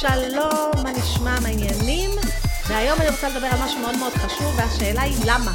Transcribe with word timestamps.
שלום, 0.00 0.70
מה 0.82 0.90
נשמע, 0.92 1.40
מה 1.40 1.48
העניינים? 1.48 2.10
והיום 2.68 3.00
אני 3.00 3.08
רוצה 3.10 3.28
לדבר 3.28 3.46
על 3.46 3.64
משהו 3.64 3.80
מאוד 3.80 3.96
מאוד 3.96 4.12
חשוב, 4.12 4.58
והשאלה 4.58 5.02
היא 5.02 5.16
למה? 5.26 5.50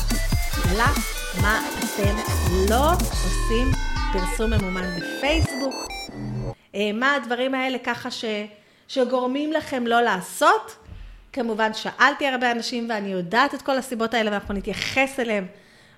למה 0.73 1.61
אתם 1.79 2.15
לא 2.69 2.91
עושים 2.91 3.71
פרסום 4.13 4.53
ממומן 4.53 4.99
בפייסבוק? 4.99 5.75
אה, 6.75 6.91
מה 6.93 7.15
הדברים 7.15 7.55
האלה 7.55 7.77
ככה 7.83 8.11
ש, 8.11 8.25
שגורמים 8.87 9.53
לכם 9.53 9.87
לא 9.87 10.01
לעשות? 10.01 10.75
כמובן 11.33 11.73
שאלתי 11.73 12.27
הרבה 12.27 12.51
אנשים 12.51 12.89
ואני 12.89 13.09
יודעת 13.11 13.53
את 13.53 13.61
כל 13.61 13.77
הסיבות 13.77 14.13
האלה 14.13 14.31
ואנחנו 14.31 14.53
נתייחס 14.53 15.19
אליהם 15.19 15.47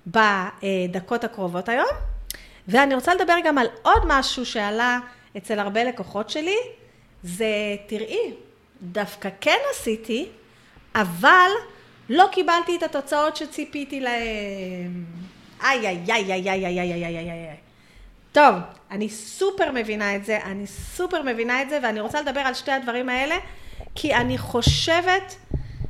בדקות 0.08 1.24
הקרובות 1.24 1.70
היום. 1.70 1.96
ואני 2.68 2.96
רוצה 2.96 3.16
לדבר 3.16 3.36
גם 3.46 3.58
על 3.58 3.68
עוד 3.82 4.02
משהו 4.06 4.46
שעלה 4.46 5.00
אצל 5.38 5.60
הרבה 5.60 5.84
לקוחות 5.84 6.30
שלי, 6.30 6.58
זה 7.28 7.76
תראי, 7.88 8.34
דווקא 8.82 9.30
כן 9.42 9.58
עשיתי, 9.72 10.28
אבל 10.96 11.52
לא 12.10 12.26
קיבלתי 12.32 12.76
את 12.76 12.84
התוצאות 12.84 13.36
שציפיתי 13.36 14.00
להם. 14.00 15.06
איי, 15.64 15.88
איי, 15.88 16.04
איי, 16.10 16.34
איי, 16.34 16.50
איי, 16.50 16.66
איי, 16.66 16.80
איי, 16.80 17.06
איי, 17.06 17.18
איי, 17.18 17.30
איי. 17.30 17.56
טוב, 18.32 18.56
אני 18.92 19.10
סופר 19.10 19.72
מבינה 19.72 20.16
את 20.16 20.26
זה, 20.26 20.40
אני 20.46 20.68
סופר 20.68 21.22
מבינה 21.22 21.62
את 21.62 21.70
זה, 21.70 21.80
ואני 21.84 22.00
רוצה 22.00 22.22
לדבר 22.22 22.40
על 22.40 22.54
שתי 22.54 22.72
הדברים 22.72 23.10
האלה, 23.10 23.36
כי 23.96 24.16
אני 24.16 24.38
חושבת 24.38 25.36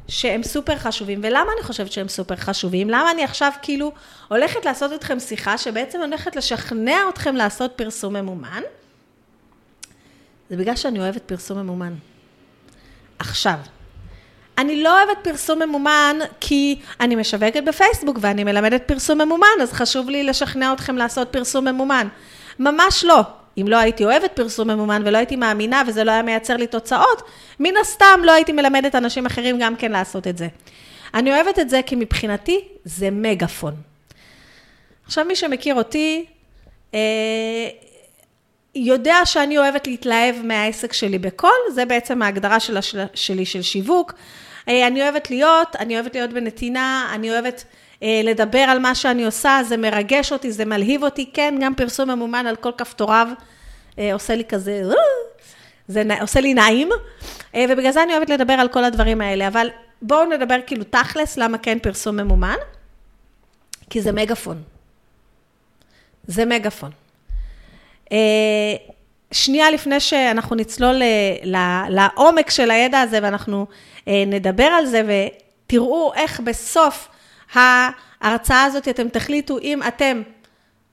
שהם 0.08 0.44
סופר 0.44 0.78
חשובים. 0.78 1.20
ולמה 1.24 1.52
אני 1.58 1.64
חושבת 1.64 1.92
שהם 1.92 2.08
סופר 2.08 2.36
חשובים? 2.36 2.90
למה 2.90 3.12
אני 3.12 3.24
עכשיו 3.24 3.52
כאילו 3.62 3.92
הולכת 4.28 4.66
לעשות 4.66 4.92
איתכם 4.92 5.20
שיחה 5.20 5.58
שבעצם 5.58 6.02
הולכת 6.02 6.36
לשכנע 6.36 6.98
אתכם 7.10 7.36
לעשות 7.36 7.72
פרסום 7.76 8.16
ממומן? 8.16 8.62
זה 10.50 10.58
בגלל 10.58 10.76
שאני 10.76 11.00
אוהבת 11.00 11.22
פרסום 11.22 11.58
ממומן. 11.58 11.94
עכשיו, 13.20 13.58
אני 14.58 14.84
לא 14.84 15.04
אוהבת 15.04 15.18
פרסום 15.24 15.60
ממומן 15.62 16.18
כי 16.40 16.80
אני 17.00 17.16
משווקת 17.16 17.64
בפייסבוק 17.64 18.18
ואני 18.22 18.44
מלמדת 18.44 18.84
פרסום 18.86 19.22
ממומן, 19.22 19.62
אז 19.62 19.74
חשוב 19.74 20.10
לי 20.10 20.24
לשכנע 20.24 20.74
אתכם 20.74 20.96
לעשות 20.96 21.28
פרסום 21.32 21.68
ממומן. 21.68 22.08
ממש 22.60 23.04
לא. 23.04 23.22
אם 23.62 23.68
לא 23.68 23.78
הייתי 23.78 24.06
אוהבת 24.06 24.32
פרסום 24.32 24.68
ממומן 24.68 25.02
ולא 25.06 25.18
הייתי 25.18 25.36
מאמינה 25.36 25.84
וזה 25.88 26.04
לא 26.04 26.12
היה 26.12 26.22
מייצר 26.22 26.58
לי 26.58 26.68
תוצאות, 26.68 27.22
מן 27.60 27.78
הסתם 27.82 28.20
לא 28.24 28.32
הייתי 28.32 28.52
מלמדת 28.52 28.96
אנשים 28.96 29.26
אחרים 29.26 29.58
גם 29.60 29.76
כן 29.76 29.92
לעשות 29.92 30.28
את 30.28 30.38
זה. 30.38 30.48
אני 31.14 31.34
אוהבת 31.34 31.60
את 31.60 31.70
זה 31.70 31.82
כי 31.86 31.96
מבחינתי 31.96 32.68
זה 32.86 33.10
מגפון. 33.12 33.74
עכשיו 35.06 35.26
מי 35.26 35.36
שמכיר 35.36 35.76
אותי, 35.76 36.26
אה, 36.94 37.00
יודע 38.78 39.16
שאני 39.26 39.58
אוהבת 39.58 39.88
להתלהב 39.88 40.36
מהעסק 40.44 40.94
שלי 40.94 41.20
בקול, 41.20 41.58
זה 41.74 41.86
בעצם 41.86 42.22
ההגדרה 42.22 42.60
של 42.60 42.78
השל, 42.78 43.06
שלי 43.14 43.46
של 43.46 43.62
שיווק. 43.62 44.14
אה, 44.70 44.88
אני 44.88 45.02
אוהבת 45.02 45.30
להיות, 45.30 45.76
אני 45.76 45.96
אוהבת 45.96 46.16
להיות 46.16 46.34
בנתינה, 46.34 47.12
אני 47.14 47.32
אוהבת 47.32 47.64
אה, 48.04 48.22
לדבר 48.24 48.60
על 48.60 48.80
מה 48.80 48.96
שאני 48.96 49.26
עושה, 49.26 49.60
זה 49.68 49.78
מרגש 49.78 50.32
אותי, 50.32 50.52
זה 50.52 50.66
מלהיב 50.66 51.04
אותי, 51.04 51.30
כן, 51.34 51.56
גם 51.62 51.76
פרסום 51.76 52.10
ממומן 52.10 52.48
על 52.48 52.56
כל 52.56 52.72
כפתוריו 52.78 53.28
אה, 54.00 54.14
עושה 54.14 54.36
לי 54.36 54.46
כזה, 54.46 54.82
זה 55.88 56.04
עושה 56.22 56.40
לי 56.40 56.54
נעים, 56.54 56.90
ובגלל 57.58 57.92
זה 57.92 58.04
אני 58.04 58.14
אוהבת 58.14 58.30
לדבר 58.30 58.54
על 58.54 58.68
כל 58.68 58.84
הדברים 58.84 59.22
האלה, 59.22 59.48
אבל 59.48 59.68
בואו 60.02 60.26
נדבר 60.26 60.56
כאילו 60.68 60.84
תכלס, 60.84 61.38
למה 61.38 61.58
כן 61.58 61.80
פרסום 61.80 62.16
ממומן? 62.16 62.58
כי 63.90 64.02
זה 64.02 64.12
מגפון. 64.12 64.62
זה 66.28 66.46
מגפון. 66.46 66.92
שנייה 69.32 69.72
לפני 69.72 70.00
שאנחנו 70.00 70.56
נצלול 70.56 71.02
לעומק 71.90 72.50
של 72.50 72.72
הידע 72.72 73.00
הזה 73.00 73.20
ואנחנו 73.22 73.66
נדבר 74.08 74.64
על 74.64 74.86
זה 74.86 75.02
ותראו 75.08 76.14
איך 76.16 76.40
בסוף 76.40 77.08
ההרצאה 77.54 78.64
הזאת 78.64 78.88
אתם 78.88 79.10
תחליטו 79.10 79.60
אם 79.60 79.80
אתם 79.88 80.22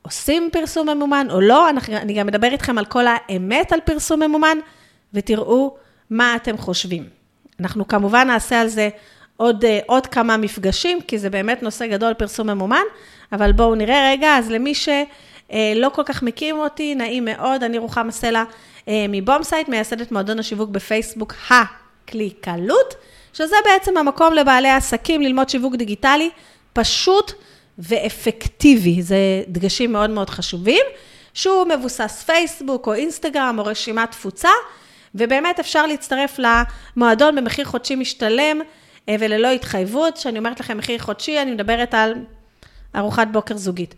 עושים 0.02 0.48
פרסום 0.52 0.88
ממומן 0.88 1.26
או 1.30 1.40
לא, 1.40 1.70
אני 1.88 2.12
גם 2.14 2.28
אדבר 2.28 2.52
איתכם 2.52 2.78
על 2.78 2.84
כל 2.84 3.04
האמת 3.06 3.72
על 3.72 3.80
פרסום 3.80 4.22
ממומן 4.22 4.58
ותראו 5.14 5.76
מה 6.10 6.36
אתם 6.36 6.56
חושבים. 6.56 7.08
אנחנו 7.60 7.88
כמובן 7.88 8.26
נעשה 8.26 8.60
על 8.60 8.68
זה 8.68 8.88
עוד, 9.36 9.64
עוד 9.86 10.06
כמה 10.06 10.36
מפגשים, 10.36 11.00
כי 11.00 11.18
זה 11.18 11.30
באמת 11.30 11.62
נושא 11.62 11.86
גדול 11.86 12.14
פרסום 12.14 12.50
ממומן, 12.50 12.82
אבל 13.32 13.52
בואו 13.52 13.74
נראה 13.74 14.10
רגע, 14.10 14.36
אז 14.36 14.50
למי 14.50 14.74
ש... 14.74 14.88
אה, 15.52 15.72
לא 15.76 15.88
כל 15.88 16.02
כך 16.06 16.22
מכירים 16.22 16.58
אותי, 16.58 16.94
נעים 16.94 17.24
מאוד, 17.24 17.62
אני 17.62 17.78
רוחמה 17.78 18.12
סלע 18.12 18.44
אה, 18.88 19.06
מבומסייט, 19.08 19.68
מייסדת 19.68 20.12
מועדון 20.12 20.38
השיווק 20.38 20.70
בפייסבוק, 20.70 21.34
הקליקלות, 21.50 22.94
שזה 23.32 23.56
בעצם 23.64 23.96
המקום 23.96 24.34
לבעלי 24.34 24.70
עסקים 24.70 25.22
ללמוד 25.22 25.48
שיווק 25.48 25.74
דיגיטלי 25.74 26.30
פשוט 26.72 27.32
ואפקטיבי. 27.78 29.02
זה 29.02 29.16
דגשים 29.48 29.92
מאוד 29.92 30.10
מאוד 30.10 30.30
חשובים, 30.30 30.82
שהוא 31.34 31.66
מבוסס 31.66 32.22
פייסבוק 32.26 32.86
או 32.86 32.94
אינסטגרם 32.94 33.56
או 33.58 33.64
רשימת 33.64 34.10
תפוצה, 34.10 34.50
ובאמת 35.14 35.60
אפשר 35.60 35.86
להצטרף 35.86 36.38
למועדון 36.38 37.36
במחיר 37.36 37.64
חודשי 37.64 37.94
משתלם 37.94 38.60
אה, 39.08 39.16
וללא 39.20 39.48
התחייבות. 39.48 40.18
כשאני 40.18 40.38
אומרת 40.38 40.60
לכם 40.60 40.78
מחיר 40.78 40.98
חודשי, 40.98 41.42
אני 41.42 41.50
מדברת 41.50 41.94
על 41.94 42.14
ארוחת 42.96 43.28
בוקר 43.32 43.56
זוגית. 43.56 43.94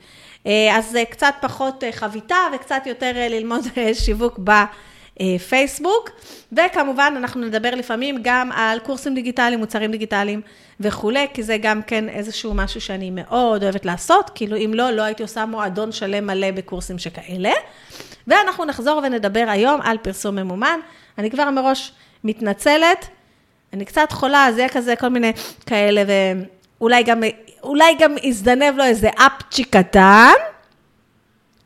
אה, 0.47 0.77
אז 0.77 0.99
קצת 1.11 1.35
פחות 1.41 1.85
אה, 1.85 1.93
חביתה 1.93 2.37
וקצת 2.55 2.83
יותר 2.87 3.13
אה, 3.17 3.29
ללמוד 3.29 3.65
שיווק 4.05 4.41
בפייסבוק. 5.19 6.11
וכמובן, 6.53 7.15
אנחנו 7.17 7.41
נדבר 7.41 7.71
לפעמים 7.75 8.19
גם 8.23 8.53
על 8.53 8.79
קורסים 8.79 9.15
דיגיטליים, 9.15 9.59
מוצרים 9.59 9.91
דיגיטליים 9.91 10.41
וכולי, 10.81 11.27
כי 11.35 11.43
זה 11.43 11.57
גם 11.57 11.83
כן 11.83 12.09
איזשהו 12.09 12.55
משהו 12.55 12.81
שאני 12.81 13.11
מאוד 13.11 13.63
אוהבת 13.63 13.85
לעשות, 13.85 14.31
כאילו 14.35 14.57
אם 14.57 14.71
לא, 14.75 14.91
לא 14.91 15.03
הייתי 15.03 15.23
עושה 15.23 15.47
מועדון 15.47 15.93
שלם 15.93 16.27
מלא 16.27 16.51
בקורסים 16.51 16.99
שכאלה. 16.99 17.53
ואנחנו 18.27 18.65
נחזור 18.65 19.01
ונדבר 19.05 19.45
היום 19.49 19.81
על 19.83 19.99
פרסום 19.99 20.37
ממומן. 20.37 20.81
אני 21.19 21.31
כבר 21.31 21.51
מראש 21.51 21.93
מתנצלת, 22.25 23.09
אני 23.73 23.85
קצת 23.85 24.13
חולה, 24.13 24.47
אז 24.47 24.59
יהיה 24.59 24.69
כזה 24.69 24.97
כל 24.97 25.09
מיני 25.09 25.33
כאלה, 25.67 26.03
ואולי 26.81 27.03
גם 27.03 27.23
אולי 27.67 27.95
גם 27.99 28.15
יזדנב 28.23 28.77
לו 28.77 28.85
איזה 28.85 29.09
אפצ'י 29.09 29.65
קטן, 29.65 30.33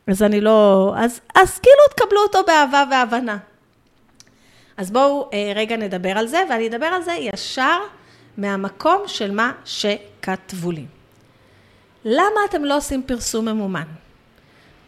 אז 0.07 0.23
אני 0.23 0.41
לא... 0.41 0.93
אז, 0.97 1.21
אז 1.35 1.59
כאילו 1.59 1.81
תקבלו 1.95 2.21
אותו 2.21 2.39
באהבה 2.47 2.83
והבנה. 2.91 3.37
אז 4.77 4.91
בואו 4.91 5.29
אה, 5.33 5.51
רגע 5.55 5.77
נדבר 5.77 6.17
על 6.17 6.27
זה, 6.27 6.43
ואני 6.49 6.67
אדבר 6.67 6.85
על 6.85 7.01
זה 7.01 7.11
ישר 7.11 7.79
מהמקום 8.37 9.03
של 9.07 9.31
מה 9.31 9.51
שכתבו 9.65 10.71
לי. 10.71 10.85
למה 12.05 12.39
אתם 12.49 12.65
לא 12.65 12.77
עושים 12.77 13.03
פרסום 13.03 13.45
ממומן? 13.45 13.87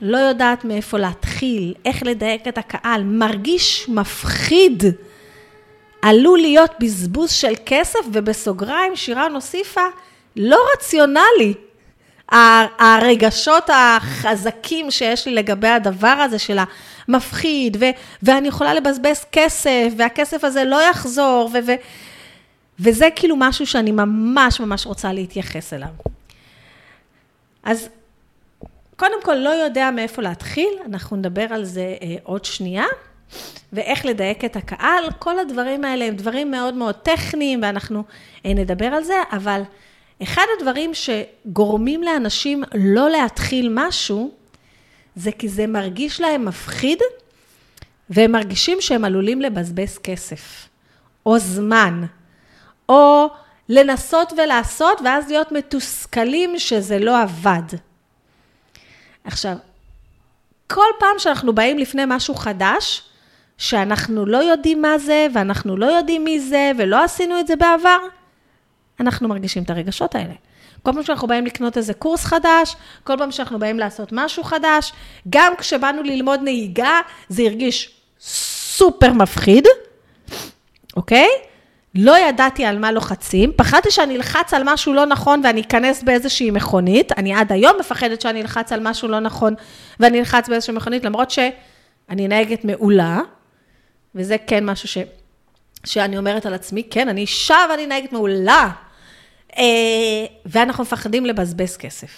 לא 0.02 0.18
יודעת 0.18 0.66
מאיפה 0.66 0.98
להתחיל, 0.98 1.74
איך 1.86 2.04
לדייק 2.04 2.48
את 2.48 2.58
הקהל, 2.58 3.04
מרגיש 3.04 3.90
מפחיד. 3.90 4.84
עלול 6.02 6.40
להיות 6.40 6.72
בזבוז 6.80 7.32
של 7.32 7.54
כסף, 7.66 8.00
ובסוגריים 8.14 8.96
שירן 8.96 9.36
הוסיפה, 9.36 9.86
לא 10.36 10.60
רציונלי. 10.76 11.54
הרגשות 12.80 13.70
החזקים 13.74 14.92
שיש 14.92 15.28
לי 15.28 15.34
לגבי 15.34 15.68
הדבר 15.68 16.08
הזה 16.08 16.40
של 16.40 16.58
המפחיד, 17.08 17.78
ו- 17.80 17.86
ואני 18.24 18.48
יכולה 18.48 18.74
לבזבז 18.74 19.26
כסף, 19.32 19.94
והכסף 19.98 20.44
הזה 20.44 20.64
לא 20.64 20.82
יחזור, 20.90 21.50
ו- 21.54 21.58
ו- 21.68 21.76
וזה 22.80 23.08
כאילו 23.16 23.36
משהו 23.36 23.68
שאני 23.68 23.92
ממש 23.92 24.60
ממש 24.60 24.86
רוצה 24.86 25.14
להתייחס 25.14 25.74
אליו. 25.74 25.90
אז 27.64 27.90
קודם 28.96 29.24
כל, 29.24 29.36
לא 29.36 29.50
יודע 29.50 29.92
מאיפה 29.92 30.22
להתחיל, 30.22 30.74
אנחנו 30.86 31.18
נדבר 31.18 31.46
על 31.50 31.66
זה 31.66 31.96
אה, 32.02 32.16
עוד 32.24 32.46
שנייה, 32.46 32.86
ואיך 33.74 34.06
לדייק 34.06 34.46
את 34.46 34.56
הקהל, 34.56 35.04
כל 35.20 35.40
הדברים 35.40 35.84
האלה 35.84 36.06
הם 36.06 36.16
דברים 36.16 36.52
מאוד 36.52 36.74
מאוד 36.74 36.96
טכניים, 36.96 37.60
ואנחנו 37.64 38.04
אה, 38.46 38.54
נדבר 38.54 38.86
על 38.86 39.04
זה, 39.04 39.16
אבל... 39.32 39.62
אחד 40.24 40.46
הדברים 40.58 40.92
שגורמים 40.94 42.04
לאנשים 42.04 42.64
לא 42.76 43.10
להתחיל 43.10 43.70
משהו, 43.72 44.32
זה 45.16 45.32
כי 45.32 45.50
זה 45.50 45.68
מרגיש 45.68 46.22
להם 46.22 46.46
מפחיד, 46.46 47.00
והם 48.10 48.32
מרגישים 48.32 48.78
שהם 48.82 49.06
עלולים 49.06 49.42
לבזבז 49.42 49.98
כסף, 49.98 50.68
או 51.26 51.40
זמן, 51.40 52.04
או 52.90 53.30
לנסות 53.70 54.34
ולעשות, 54.34 55.02
ואז 55.06 55.30
להיות 55.30 55.52
מתוסכלים 55.52 56.60
שזה 56.60 57.00
לא 57.00 57.22
עבד. 57.22 57.78
עכשיו, 59.24 59.56
כל 60.68 60.88
פעם 61.00 61.20
שאנחנו 61.20 61.56
באים 61.56 61.78
לפני 61.78 62.04
משהו 62.08 62.36
חדש, 62.36 63.04
שאנחנו 63.58 64.26
לא 64.26 64.38
יודעים 64.38 64.82
מה 64.82 64.98
זה, 64.98 65.28
ואנחנו 65.34 65.78
לא 65.78 65.86
יודעים 65.86 66.24
מי 66.24 66.40
זה, 66.40 66.72
ולא 66.78 67.04
עשינו 67.04 67.40
את 67.40 67.48
זה 67.48 67.56
בעבר, 67.56 67.98
אנחנו 69.00 69.28
מרגישים 69.28 69.64
את 69.64 69.70
הרגשות 69.70 70.16
האלה. 70.16 70.34
כל 70.84 70.94
פעם 70.94 71.04
שאנחנו 71.04 71.28
באים 71.28 71.46
לקנות 71.46 71.78
איזה 71.78 71.94
קורס 71.94 72.26
חדש, 72.26 72.76
כל 73.04 73.14
פעם 73.18 73.32
שאנחנו 73.32 73.60
באים 73.60 73.80
לעשות 73.80 74.10
משהו 74.12 74.44
חדש, 74.44 74.94
גם 75.30 75.54
כשבאנו 75.58 76.04
ללמוד 76.04 76.40
נהיגה, 76.44 77.02
זה 77.30 77.44
הרגיש 77.44 77.92
סופר 78.20 79.14
מפחיד, 79.14 79.66
אוקיי? 80.96 81.28
לא 81.96 82.18
ידעתי 82.18 82.66
על 82.66 82.80
מה 82.80 82.92
לוחצים, 82.92 83.52
פחדתי 83.56 83.92
שאני 83.92 84.16
אלחץ 84.16 84.54
על 84.54 84.62
משהו 84.66 84.94
לא 84.94 85.06
נכון 85.06 85.42
ואני 85.44 85.62
אכנס 85.62 86.04
באיזושהי 86.04 86.52
מכונית, 86.52 87.12
אני 87.12 87.34
עד 87.34 87.52
היום 87.52 87.76
מפחדת 87.80 88.22
שאני 88.22 88.42
אלחץ 88.42 88.72
על 88.72 88.80
משהו 88.84 89.08
לא 89.08 89.20
נכון 89.20 89.54
ואני 90.00 90.20
אלחץ 90.20 90.50
באיזושהי 90.50 90.74
מכונית, 90.74 91.06
למרות 91.06 91.32
שאני 91.32 92.28
נהגת 92.28 92.66
מעולה, 92.66 93.20
וזה 94.16 94.36
כן 94.48 94.66
משהו 94.66 94.88
ש... 94.88 94.98
שאני 95.86 96.18
אומרת 96.18 96.46
על 96.46 96.54
עצמי, 96.54 96.84
כן, 96.92 97.10
אני 97.10 97.22
אישה 97.22 97.58
ואני 97.70 97.88
נהגת 97.88 98.12
מעולה. 98.12 98.70
אה, 99.58 100.26
ואנחנו 100.46 100.84
מפחדים 100.84 101.26
לבזבז 101.26 101.78
כסף. 101.78 102.18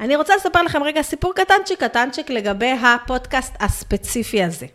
אני 0.00 0.16
רוצה 0.16 0.36
לספר 0.36 0.62
לכם 0.62 0.82
רגע 0.82 1.02
סיפור 1.02 1.34
קטנצ'יק 1.34 1.84
קטנצ'יק 1.84 2.30
לגבי 2.30 2.70
הפודקאסט 2.70 3.54
הספציפי 3.60 4.44
הזה. 4.44 4.66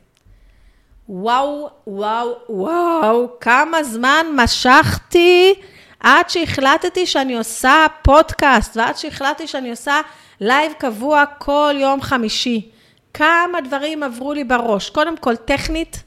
וואו, 1.10 1.70
וואו, 1.88 2.36
וואו, 2.50 3.40
כמה 3.40 3.84
זמן 3.84 4.26
משכתי 4.36 5.54
עד 6.00 6.30
שהחלטתי 6.30 7.06
שאני 7.06 7.38
עושה 7.38 7.86
פודקאסט, 8.02 8.78
ועד 8.78 8.98
שהחלטתי 8.98 9.48
שאני 9.48 9.70
עושה 9.70 10.02
לייב 10.40 10.72
קבוע 10.78 11.24
כל 11.38 11.76
יום 11.78 12.02
חמישי. 12.02 12.70
כמה 13.14 13.62
דברים 13.68 14.04
עברו 14.04 14.34
לי 14.34 14.44
בראש. 14.44 14.90
קודם 14.90 15.18
כל, 15.18 15.36
טכנית, 15.36 16.04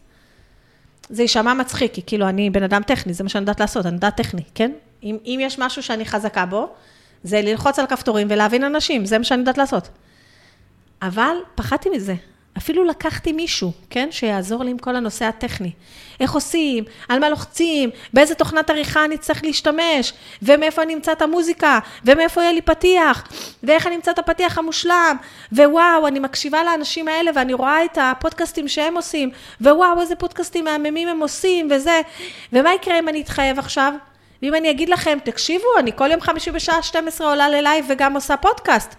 זה 1.08 1.22
יישמע 1.22 1.54
מצחיק, 1.54 1.94
כי 1.94 2.02
כאילו 2.06 2.28
אני 2.28 2.50
בן 2.50 2.62
אדם 2.62 2.82
טכני, 2.82 3.14
זה 3.14 3.24
מה 3.24 3.30
שאני 3.30 3.42
יודעת 3.42 3.60
לעשות, 3.60 3.86
אני 3.86 3.94
יודעת 3.94 4.16
טכני, 4.16 4.42
כן? 4.54 4.72
אם, 5.02 5.18
אם 5.24 5.38
יש 5.42 5.58
משהו 5.58 5.82
שאני 5.82 6.04
חזקה 6.04 6.46
בו, 6.46 6.68
זה 7.22 7.42
ללחוץ 7.42 7.78
על 7.78 7.86
כפתורים 7.86 8.26
ולהבין 8.30 8.64
אנשים, 8.64 9.06
זה 9.06 9.18
מה 9.18 9.24
שאני 9.24 9.40
יודעת 9.40 9.58
לעשות. 9.58 9.88
אבל 11.02 11.36
פחדתי 11.54 11.90
מזה. 11.90 12.14
אפילו 12.58 12.84
לקחתי 12.84 13.32
מישהו, 13.32 13.72
כן, 13.90 14.08
שיעזור 14.10 14.64
לי 14.64 14.70
עם 14.70 14.78
כל 14.78 14.96
הנושא 14.96 15.24
הטכני. 15.24 15.70
איך 16.20 16.32
עושים, 16.32 16.84
על 17.08 17.18
מה 17.18 17.28
לוחצים, 17.28 17.90
באיזה 18.12 18.34
תוכנת 18.34 18.70
עריכה 18.70 19.04
אני 19.04 19.18
צריך 19.18 19.44
להשתמש, 19.44 20.12
ומאיפה 20.42 20.82
אני 20.82 20.94
אמצא 20.94 21.12
את 21.12 21.22
המוזיקה, 21.22 21.78
ומאיפה 22.04 22.42
יהיה 22.42 22.52
לי 22.52 22.62
פתיח, 22.62 23.28
ואיך 23.62 23.86
אני 23.86 23.96
אמצא 23.96 24.10
את 24.10 24.18
הפתיח 24.18 24.58
המושלם, 24.58 25.16
ווואו, 25.52 26.06
אני 26.06 26.18
מקשיבה 26.18 26.64
לאנשים 26.64 27.08
האלה 27.08 27.30
ואני 27.34 27.52
רואה 27.54 27.84
את 27.84 27.98
הפודקאסטים 28.00 28.68
שהם 28.68 28.96
עושים, 28.96 29.30
ווואו, 29.60 30.00
איזה 30.00 30.16
פודקאסטים 30.16 30.64
מהממים 30.64 31.08
הם 31.08 31.20
עושים, 31.20 31.68
וזה, 31.70 32.00
ומה 32.52 32.74
יקרה 32.74 32.98
אם 32.98 33.08
אני 33.08 33.20
אתחייב 33.20 33.58
עכשיו? 33.58 33.94
ואם 34.42 34.54
אני 34.54 34.70
אגיד 34.70 34.88
לכם, 34.88 35.18
תקשיבו, 35.24 35.66
אני 35.78 35.90
כל 35.96 36.10
יום 36.10 36.20
חמישי 36.20 36.50
בשעה 36.50 36.82
12 36.82 37.28
עולה 37.28 37.48
ללייב 37.48 37.84
וגם 37.88 38.14
עושה 38.14 38.36
פודקאסט, 38.36 38.94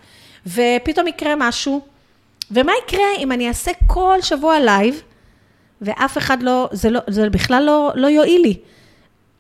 ופתאום 0.48 1.08
יקרה 1.08 1.34
משהו, 1.38 1.82
ומה 2.52 2.72
יקרה 2.84 3.06
אם 3.18 3.32
אני 3.32 3.48
אעשה 3.48 3.72
כל 3.88 4.18
שבוע 4.22 4.60
לייב, 4.60 5.02
ואף 5.82 6.18
אחד 6.18 6.44
לא, 6.44 6.70
זה, 6.72 6.90
לא, 6.90 7.00
זה 7.08 7.30
בכלל 7.30 7.64
לא, 7.64 7.92
לא 7.96 8.08
יועיל 8.08 8.42
לי. 8.42 8.58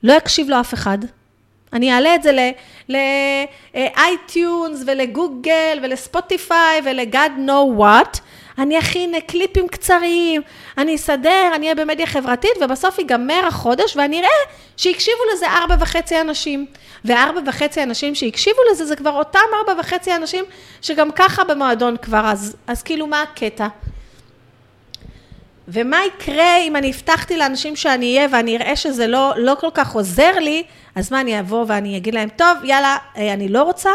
לא 0.03 0.13
יקשיב 0.13 0.49
לו 0.49 0.59
אף 0.59 0.73
אחד. 0.73 0.97
אני 1.73 1.93
אעלה 1.93 2.15
את 2.15 2.23
זה 2.23 2.51
לאייטיונס 3.75 4.83
ולגוגל 4.87 5.79
ולספוטיפיי 5.83 6.81
ול 6.85 7.04
God 7.04 7.31
knows 7.37 7.73
what. 7.75 8.19
אני 8.61 8.79
אכין 8.79 9.19
קליפים 9.27 9.67
קצרים, 9.67 10.41
אני 10.77 10.95
אסדר, 10.95 11.51
אני 11.55 11.65
אהיה 11.65 11.75
במדיה 11.75 12.05
חברתית, 12.05 12.51
ובסוף 12.61 12.99
ייגמר 12.99 13.45
החודש 13.47 13.97
ואני 13.97 14.19
אראה 14.19 14.29
שהקשיבו 14.77 15.17
לזה 15.33 15.47
ארבע 15.47 15.75
וחצי 15.79 16.21
אנשים. 16.21 16.65
וארבע 17.05 17.41
וחצי 17.45 17.83
אנשים 17.83 18.15
שהקשיבו 18.15 18.57
לזה, 18.71 18.85
זה 18.85 18.95
כבר 18.95 19.11
אותם 19.11 19.39
ארבע 19.59 19.79
וחצי 19.79 20.15
אנשים 20.15 20.43
שגם 20.81 21.11
ככה 21.11 21.43
במועדון 21.43 21.97
כבר, 21.97 22.21
אז, 22.25 22.55
אז 22.67 22.83
כאילו 22.83 23.07
מה 23.07 23.21
הקטע? 23.21 23.67
ומה 25.67 25.99
יקרה 26.05 26.57
אם 26.57 26.75
אני 26.75 26.89
הבטחתי 26.89 27.37
לאנשים 27.37 27.75
שאני 27.75 28.17
אהיה 28.17 28.27
ואני 28.31 28.57
אראה 28.57 28.75
שזה 28.75 29.07
לא, 29.07 29.33
לא 29.37 29.55
כל 29.59 29.69
כך 29.73 29.93
עוזר 29.93 30.39
לי, 30.39 30.63
אז 30.95 31.11
מה, 31.11 31.21
אני 31.21 31.39
אבוא 31.39 31.65
ואני 31.67 31.97
אגיד 31.97 32.13
להם, 32.13 32.29
טוב, 32.29 32.57
יאללה, 32.63 32.97
אה, 33.17 33.33
אני 33.33 33.49
לא 33.49 33.63
רוצה, 33.63 33.89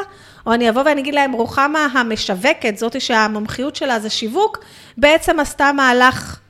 או 0.46 0.52
אני 0.54 0.70
אבוא 0.70 0.82
ואני 0.82 1.00
אגיד 1.00 1.14
להם, 1.14 1.32
רוחמה 1.32 1.86
המשווקת, 1.92 2.76
זאתי 2.76 3.00
שהמומחיות 3.00 3.76
שלה 3.76 4.00
זה 4.00 4.10
שיווק, 4.10 4.64
בעצם 4.96 5.40
עשתה 5.40 5.72
מהלך 5.72 6.40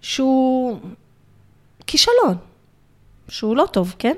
שהוא 0.00 0.78
כישלון, 1.86 2.36
שהוא 3.28 3.56
לא 3.56 3.66
טוב, 3.72 3.94
כן? 3.98 4.14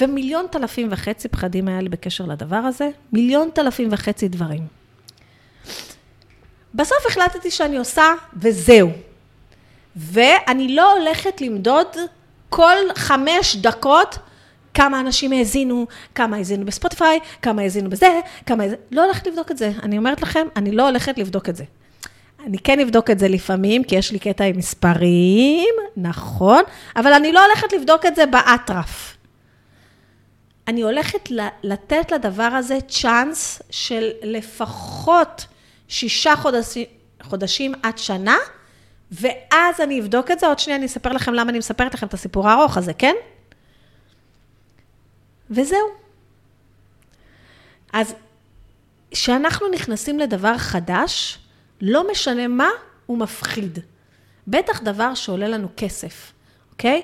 ומיליון 0.00 0.46
תלפים 0.50 0.88
וחצי 0.90 1.28
פחדים 1.28 1.68
היה 1.68 1.80
לי 1.80 1.88
בקשר 1.88 2.24
לדבר 2.24 2.56
הזה, 2.56 2.90
מיליון 3.12 3.50
תלפים 3.54 3.88
וחצי 3.92 4.28
דברים. 4.28 4.66
בסוף 6.74 7.06
החלטתי 7.08 7.50
שאני 7.50 7.76
עושה, 7.76 8.04
וזהו. 8.36 8.90
ואני 9.96 10.74
לא 10.74 10.92
הולכת 10.92 11.40
למדוד 11.40 11.86
כל 12.48 12.76
חמש 12.94 13.56
דקות 13.56 14.18
כמה 14.74 15.00
אנשים 15.00 15.32
האזינו, 15.32 15.86
כמה 16.14 16.36
האזינו 16.36 16.66
בספוטיפיי, 16.66 17.20
כמה 17.42 17.62
האזינו 17.62 17.90
בזה, 17.90 18.20
כמה. 18.46 18.64
לא 18.90 19.04
הולכת 19.04 19.26
לבדוק 19.26 19.50
את 19.50 19.58
זה. 19.58 19.72
אני 19.82 19.98
אומרת 19.98 20.22
לכם, 20.22 20.46
אני 20.56 20.72
לא 20.72 20.88
הולכת 20.88 21.18
לבדוק 21.18 21.48
את 21.48 21.56
זה. 21.56 21.64
אני 22.46 22.58
כן 22.58 22.80
אבדוק 22.80 23.10
את 23.10 23.18
זה 23.18 23.28
לפעמים, 23.28 23.84
כי 23.84 23.96
יש 23.96 24.12
לי 24.12 24.18
קטע 24.18 24.44
עם 24.44 24.56
מספרים, 24.56 25.74
נכון, 25.96 26.62
אבל 26.96 27.12
אני 27.12 27.32
לא 27.32 27.44
הולכת 27.44 27.72
לבדוק 27.72 28.06
את 28.06 28.16
זה 28.16 28.26
באטרף. 28.26 29.16
אני 30.68 30.82
הולכת 30.82 31.28
לתת 31.62 32.12
לדבר 32.12 32.42
הזה 32.42 32.78
צ'אנס 32.88 33.62
של 33.70 34.10
לפחות 34.22 35.46
שישה 35.88 36.36
חודשים, 36.36 36.84
חודשים 37.22 37.72
עד 37.82 37.98
שנה, 37.98 38.36
ואז 39.12 39.80
אני 39.80 40.00
אבדוק 40.00 40.30
את 40.30 40.38
זה. 40.40 40.46
עוד 40.46 40.58
שנייה 40.58 40.78
אני 40.78 40.86
אספר 40.86 41.12
לכם 41.12 41.34
למה 41.34 41.50
אני 41.50 41.58
מספרת 41.58 41.94
לכם 41.94 42.06
את 42.06 42.14
הסיפור 42.14 42.48
הארוך 42.48 42.76
הזה, 42.76 42.92
כן? 42.92 43.14
וזהו. 45.50 45.88
אז 47.92 48.14
כשאנחנו 49.10 49.68
נכנסים 49.68 50.18
לדבר 50.18 50.58
חדש, 50.58 51.38
לא 51.80 52.10
משנה 52.10 52.48
מה, 52.48 52.68
הוא 53.06 53.18
מפחיד. 53.18 53.78
בטח 54.46 54.82
דבר 54.82 55.14
שעולה 55.14 55.48
לנו 55.48 55.68
כסף, 55.76 56.32
אוקיי? 56.72 57.02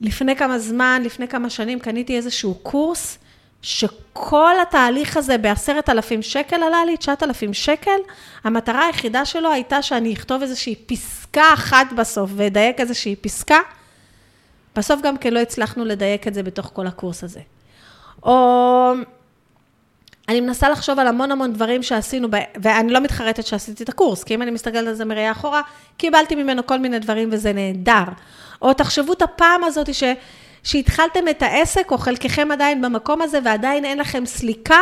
לפני 0.00 0.36
כמה 0.36 0.58
זמן, 0.58 1.02
לפני 1.04 1.28
כמה 1.28 1.50
שנים, 1.50 1.80
קניתי 1.80 2.16
איזשהו 2.16 2.54
קורס, 2.54 3.18
שכל 3.62 4.54
התהליך 4.62 5.16
הזה 5.16 5.38
בעשרת 5.38 5.88
אלפים 5.88 6.22
שקל 6.22 6.62
עלה 6.62 6.84
לי, 6.84 6.96
תשעת 6.96 7.22
אלפים 7.22 7.54
שקל. 7.54 8.00
המטרה 8.44 8.86
היחידה 8.86 9.24
שלו 9.24 9.52
הייתה 9.52 9.82
שאני 9.82 10.14
אכתוב 10.14 10.42
איזושהי 10.42 10.74
פסקה 10.86 11.54
אחת 11.54 11.86
בסוף, 11.96 12.30
ואדייק 12.36 12.80
איזושהי 12.80 13.16
פסקה. 13.16 13.58
בסוף 14.76 15.00
גם 15.02 15.18
כן 15.18 15.34
לא 15.34 15.38
הצלחנו 15.38 15.84
לדייק 15.84 16.28
את 16.28 16.34
זה 16.34 16.42
בתוך 16.42 16.70
כל 16.74 16.86
הקורס 16.86 17.24
הזה. 17.24 17.40
או 18.22 18.92
אני 20.28 20.40
מנסה 20.40 20.68
לחשוב 20.68 20.98
על 20.98 21.06
המון 21.06 21.32
המון 21.32 21.52
דברים 21.52 21.82
שעשינו, 21.82 22.28
ואני 22.62 22.92
לא 22.92 23.00
מתחרטת 23.00 23.46
שעשיתי 23.46 23.84
את 23.84 23.88
הקורס, 23.88 24.24
כי 24.24 24.34
אם 24.34 24.42
אני 24.42 24.50
מסתכלת 24.50 24.88
על 24.88 24.94
זה 24.94 25.04
מראייה 25.04 25.32
אחורה, 25.32 25.62
קיבלתי 25.96 26.34
ממנו 26.34 26.66
כל 26.66 26.78
מיני 26.78 26.98
דברים 26.98 27.28
וזה 27.32 27.52
נהדר. 27.52 28.04
או 28.62 28.72
תחשבו 28.72 29.12
את 29.12 29.22
הפעם 29.22 29.64
הזאת 29.64 29.94
ש... 29.94 30.04
שהתחלתם 30.62 31.28
את 31.30 31.42
העסק, 31.42 31.90
או 31.90 31.98
חלקכם 31.98 32.48
עדיין 32.52 32.82
במקום 32.82 33.22
הזה, 33.22 33.38
ועדיין 33.44 33.84
אין 33.84 33.98
לכם 33.98 34.26
סליקה, 34.26 34.78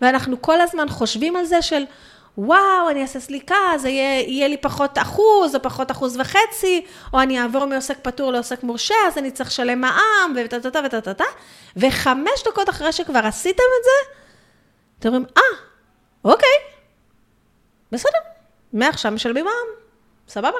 ואנחנו 0.00 0.42
כל 0.42 0.60
הזמן 0.60 0.88
חושבים 0.88 1.36
על 1.36 1.44
זה 1.44 1.62
של, 1.62 1.84
וואו, 2.38 2.90
אני 2.90 3.02
אעשה 3.02 3.20
סליקה, 3.20 3.56
אז 3.74 3.84
יהיה, 3.84 4.20
יהיה 4.20 4.48
לי 4.48 4.56
פחות 4.56 4.98
אחוז, 4.98 5.54
או 5.54 5.62
פחות 5.62 5.90
אחוז 5.90 6.16
וחצי, 6.20 6.84
או 7.12 7.20
אני 7.20 7.42
אעבור 7.42 7.64
מעוסק 7.64 7.98
פטור 8.02 8.32
לעוסק 8.32 8.62
מורשה, 8.62 8.94
אז 9.06 9.18
אני 9.18 9.30
צריך 9.30 9.48
לשלם 9.48 9.80
מע"מ, 9.80 10.34
וטה-טה-טה 10.36 10.80
וטה-טה-טה, 10.84 11.24
וחמש 11.76 12.44
דקות 12.46 12.68
אחרי 12.68 12.92
שכבר 12.92 13.26
עשיתם 13.26 13.62
את 13.80 13.84
זה, 13.84 14.14
אתם 14.98 15.08
אומרים, 15.08 15.26
אה, 15.36 15.42
אוקיי, 16.24 16.56
בסדר, 17.92 18.18
מעכשיו 18.72 19.12
משלמים 19.12 19.44
מע"מ, 19.44 19.84
סבבה. 20.28 20.58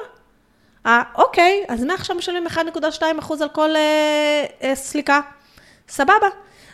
אה, 0.85 1.03
אוקיי, 1.15 1.65
אז 1.67 1.83
מעכשיו 1.83 2.15
משלמים 2.15 2.47
1.2% 2.47 3.33
על 3.41 3.49
כל 3.49 3.75
אה, 3.75 4.45
אה, 4.63 4.75
סליקה, 4.75 5.21
סבבה. 5.89 6.27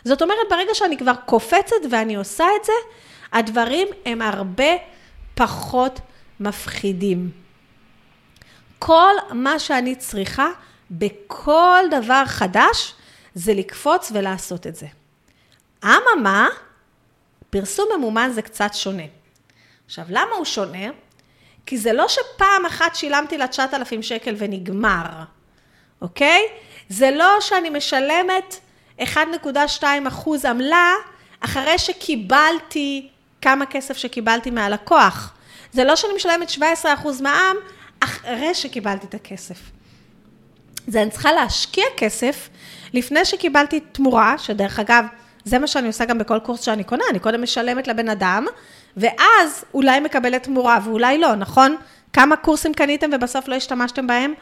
זאת 0.04 0.22
אומרת, 0.22 0.46
ברגע 0.50 0.74
שאני 0.74 0.98
כבר 0.98 1.14
קופצת 1.26 1.76
ואני 1.90 2.14
עושה 2.14 2.44
את 2.60 2.64
זה, 2.64 2.72
הדברים 3.32 3.88
הם 4.06 4.22
הרבה 4.22 4.91
פחות 5.34 6.00
מפחידים. 6.40 7.30
כל 8.78 9.14
מה 9.32 9.58
שאני 9.58 9.96
צריכה 9.96 10.48
בכל 10.90 11.84
דבר 11.90 12.22
חדש, 12.26 12.94
זה 13.34 13.54
לקפוץ 13.54 14.12
ולעשות 14.14 14.66
את 14.66 14.76
זה. 14.76 14.86
אממה, 15.84 16.48
פרסום 17.50 17.88
ממומן 17.96 18.30
זה 18.34 18.42
קצת 18.42 18.70
שונה. 18.74 19.02
עכשיו, 19.86 20.04
למה 20.08 20.36
הוא 20.36 20.44
שונה? 20.44 20.88
כי 21.66 21.78
זה 21.78 21.92
לא 21.92 22.06
שפעם 22.08 22.66
אחת 22.66 22.94
שילמתי 22.94 23.38
לה 23.38 23.48
9,000 23.48 24.02
שקל 24.02 24.34
ונגמר, 24.38 25.06
אוקיי? 26.00 26.42
זה 26.88 27.10
לא 27.10 27.40
שאני 27.40 27.70
משלמת 27.70 28.60
1.2 29.00 29.84
אחוז 30.08 30.44
עמלה 30.44 30.94
אחרי 31.40 31.78
שקיבלתי 31.78 33.08
כמה 33.42 33.66
כסף 33.66 33.96
שקיבלתי 33.96 34.50
מהלקוח. 34.50 35.32
זה 35.72 35.84
לא 35.84 35.96
שאני 35.96 36.12
משלמת 36.16 36.50
17 36.50 36.94
אחוז 36.94 37.20
מע"מ 37.20 37.56
אחרי 38.00 38.54
שקיבלתי 38.54 39.06
את 39.06 39.14
הכסף. 39.14 39.56
זה 40.86 41.02
אני 41.02 41.10
צריכה 41.10 41.32
להשקיע 41.32 41.84
כסף 41.96 42.48
לפני 42.94 43.24
שקיבלתי 43.24 43.80
תמורה, 43.80 44.38
שדרך 44.38 44.78
אגב, 44.80 45.04
זה 45.44 45.58
מה 45.58 45.66
שאני 45.66 45.86
עושה 45.86 46.04
גם 46.04 46.18
בכל 46.18 46.38
קורס 46.38 46.60
שאני 46.60 46.84
קונה, 46.84 47.04
אני 47.10 47.18
קודם 47.18 47.42
משלמת 47.42 47.88
לבן 47.88 48.08
אדם, 48.08 48.46
ואז 48.96 49.64
אולי 49.74 50.00
מקבלת 50.00 50.42
תמורה 50.42 50.78
ואולי 50.84 51.18
לא, 51.18 51.34
נכון? 51.34 51.76
כמה 52.12 52.36
קורסים 52.36 52.74
קניתם 52.74 53.10
ובסוף 53.12 53.48
לא 53.48 53.54
השתמשתם 53.54 54.06
בהם? 54.06 54.34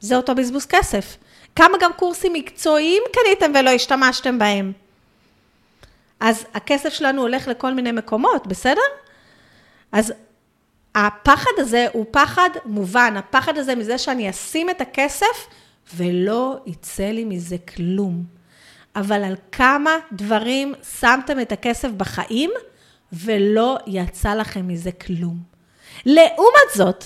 זה 0.00 0.16
אותו 0.16 0.34
בזבוז 0.34 0.66
כסף. 0.66 1.16
כמה 1.56 1.78
גם 1.80 1.90
קורסים 1.96 2.32
מקצועיים 2.32 3.02
קניתם 3.12 3.52
ולא 3.60 3.70
השתמשתם 3.70 4.38
בהם? 4.38 4.72
אז 6.28 6.46
הכסף 6.54 6.92
שלנו 6.92 7.22
הולך 7.22 7.48
לכל 7.48 7.74
מיני 7.74 7.92
מקומות, 7.92 8.46
בסדר? 8.46 8.80
אז 9.92 10.12
הפחד 10.94 11.50
הזה 11.58 11.86
הוא 11.92 12.06
פחד 12.10 12.50
מובן, 12.64 13.16
הפחד 13.16 13.58
הזה 13.58 13.74
מזה 13.74 13.98
שאני 13.98 14.30
אשים 14.30 14.70
את 14.70 14.80
הכסף 14.80 15.46
ולא 15.94 16.56
יצא 16.66 17.02
לי 17.10 17.24
מזה 17.24 17.56
כלום. 17.58 18.24
אבל 18.96 19.24
על 19.24 19.36
כמה 19.52 19.90
דברים 20.12 20.74
שמתם 21.00 21.40
את 21.40 21.52
הכסף 21.52 21.88
בחיים 21.88 22.50
ולא 23.12 23.78
יצא 23.86 24.34
לכם 24.34 24.68
מזה 24.68 24.92
כלום. 24.92 25.38
לעומת 26.06 26.68
זאת, 26.74 27.04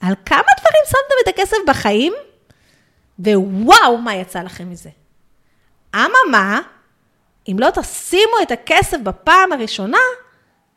על 0.00 0.14
כמה 0.24 0.48
דברים 0.60 0.82
שמתם 0.86 1.14
את 1.22 1.28
הכסף 1.28 1.56
בחיים 1.66 2.12
ווואו, 3.18 3.98
מה 3.98 4.14
יצא 4.14 4.42
לכם 4.42 4.70
מזה. 4.70 4.90
אממה, 5.94 6.60
אם 7.48 7.56
לא 7.58 7.70
תשימו 7.70 8.32
את 8.42 8.50
הכסף 8.50 8.98
בפעם 8.98 9.52
הראשונה, 9.52 9.98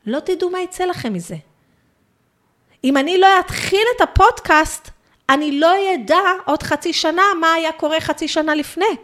לא 0.06 0.20
תדעו 0.20 0.50
מה 0.50 0.60
יצא 0.60 0.84
לכם 0.84 1.12
מזה. 1.12 1.36
אם 2.84 2.96
אני 2.96 3.18
לא 3.18 3.26
אתחיל 3.40 3.86
את 3.96 4.00
הפודקאסט, 4.00 4.90
אני 5.28 5.60
לא 5.60 5.74
אדע 5.94 6.20
עוד 6.44 6.62
חצי 6.62 6.92
שנה 6.92 7.22
מה 7.40 7.52
היה 7.52 7.72
קורה 7.72 8.00
חצי 8.00 8.28
שנה 8.28 8.54
לפני. 8.54 8.96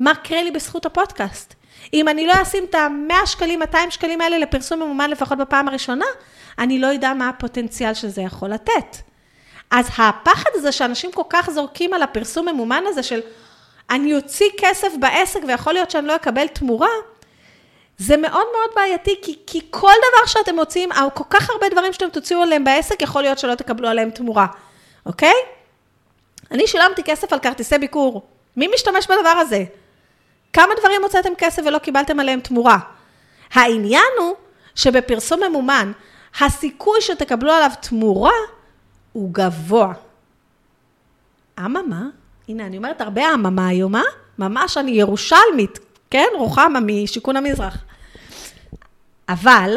מה 0.00 0.14
קרה 0.14 0.42
לי 0.42 0.50
בזכות 0.50 0.86
הפודקאסט? 0.86 1.54
אם 1.94 2.08
אני 2.08 2.26
לא 2.26 2.32
אשים 2.42 2.64
את 2.64 2.74
ה-100 2.74 3.26
שקלים, 3.26 3.58
200 3.58 3.90
שקלים 3.90 4.20
האלה 4.20 4.38
לפרסום 4.38 4.82
ממומן 4.82 5.10
לפחות 5.10 5.38
בפעם 5.38 5.68
הראשונה, 5.68 6.04
אני 6.58 6.78
לא 6.78 6.94
אדע 6.94 7.14
מה 7.14 7.28
הפוטנציאל 7.28 7.94
שזה 7.94 8.22
יכול 8.22 8.48
לתת. 8.48 8.96
אז 9.70 9.86
הפחד 9.98 10.50
הזה 10.54 10.72
שאנשים 10.72 11.12
כל 11.12 11.22
כך 11.28 11.50
זורקים 11.50 11.94
על 11.94 12.02
הפרסום 12.02 12.48
ממומן 12.48 12.82
הזה 12.86 13.02
של 13.02 13.20
אני 13.90 14.14
אוציא 14.14 14.48
כסף 14.58 14.92
בעסק 15.00 15.40
ויכול 15.48 15.72
להיות 15.72 15.90
שאני 15.90 16.06
לא 16.06 16.16
אקבל 16.16 16.46
תמורה, 16.46 16.88
זה 17.98 18.16
מאוד 18.16 18.46
מאוד 18.52 18.70
בעייתי, 18.74 19.14
כי, 19.22 19.38
כי 19.46 19.60
כל 19.70 19.92
דבר 19.98 20.26
שאתם 20.26 20.54
מוציאים, 20.54 20.92
או 20.92 21.14
כל 21.14 21.24
כך 21.30 21.50
הרבה 21.50 21.68
דברים 21.68 21.92
שאתם 21.92 22.08
תוציאו 22.08 22.42
עליהם 22.42 22.64
בעסק, 22.64 23.02
יכול 23.02 23.22
להיות 23.22 23.38
שלא 23.38 23.54
תקבלו 23.54 23.88
עליהם 23.88 24.10
תמורה, 24.10 24.46
אוקיי? 25.06 25.34
אני 26.50 26.66
שילמתי 26.66 27.02
כסף 27.02 27.32
על 27.32 27.38
כרטיסי 27.38 27.78
ביקור. 27.78 28.26
מי 28.56 28.68
משתמש 28.74 29.06
בדבר 29.06 29.28
הזה? 29.28 29.64
כמה 30.52 30.74
דברים 30.80 31.02
הוצאתם 31.02 31.34
כסף 31.38 31.62
ולא 31.66 31.78
קיבלתם 31.78 32.20
עליהם 32.20 32.40
תמורה? 32.40 32.78
העניין 33.52 34.12
הוא 34.18 34.34
שבפרסום 34.74 35.40
ממומן, 35.42 35.92
הסיכוי 36.40 37.00
שתקבלו 37.00 37.52
עליו 37.52 37.70
תמורה 37.80 38.32
הוא 39.12 39.30
גבוה. 39.32 39.92
אממה, 41.58 42.02
הנה, 42.50 42.66
אני 42.66 42.76
אומרת 42.76 43.00
הרבה 43.00 43.34
אממה 43.34 43.68
היום, 43.68 43.96
אה? 43.96 44.02
ממש 44.38 44.76
אני 44.76 44.90
ירושלמית, 44.90 45.78
כן? 46.10 46.26
רוחמה 46.38 46.80
משיכון 46.80 47.36
המזרח. 47.36 47.84
אבל 49.28 49.74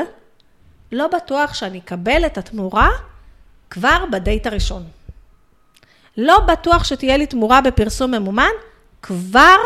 לא 0.92 1.08
בטוח 1.08 1.54
שאני 1.54 1.80
אקבל 1.80 2.26
את 2.26 2.38
התמורה 2.38 2.90
כבר 3.70 4.06
בדייט 4.12 4.48
הראשון. 4.48 4.84
לא 6.18 6.40
בטוח 6.40 6.84
שתהיה 6.84 7.18
לי 7.18 7.28
תמורה 7.28 7.62
בפרסום 7.62 8.12
ממומן 8.12 8.52
כבר 9.02 9.58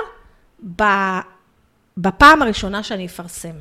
בפעם 1.97 2.41
הראשונה 2.41 2.83
שאני 2.83 3.05
אפרסם. 3.05 3.55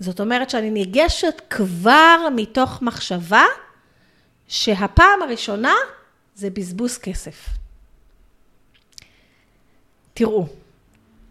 זאת 0.00 0.20
אומרת 0.20 0.50
שאני 0.50 0.70
ניגשת 0.70 1.42
כבר 1.50 2.18
מתוך 2.36 2.82
מחשבה 2.82 3.44
שהפעם 4.48 5.22
הראשונה 5.22 5.74
זה 6.34 6.50
בזבוז 6.50 6.98
כסף. 6.98 7.63
תראו, 10.14 10.46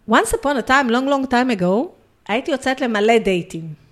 once 0.10 0.34
upon 0.34 0.58
a 0.66 0.70
time, 0.70 0.90
long 0.90 1.08
long 1.08 1.28
time 1.32 1.60
ago, 1.60 1.88
הייתי 2.28 2.52
יוצאת 2.52 2.82
למלא 2.82 3.18
דייטים. 3.18 3.84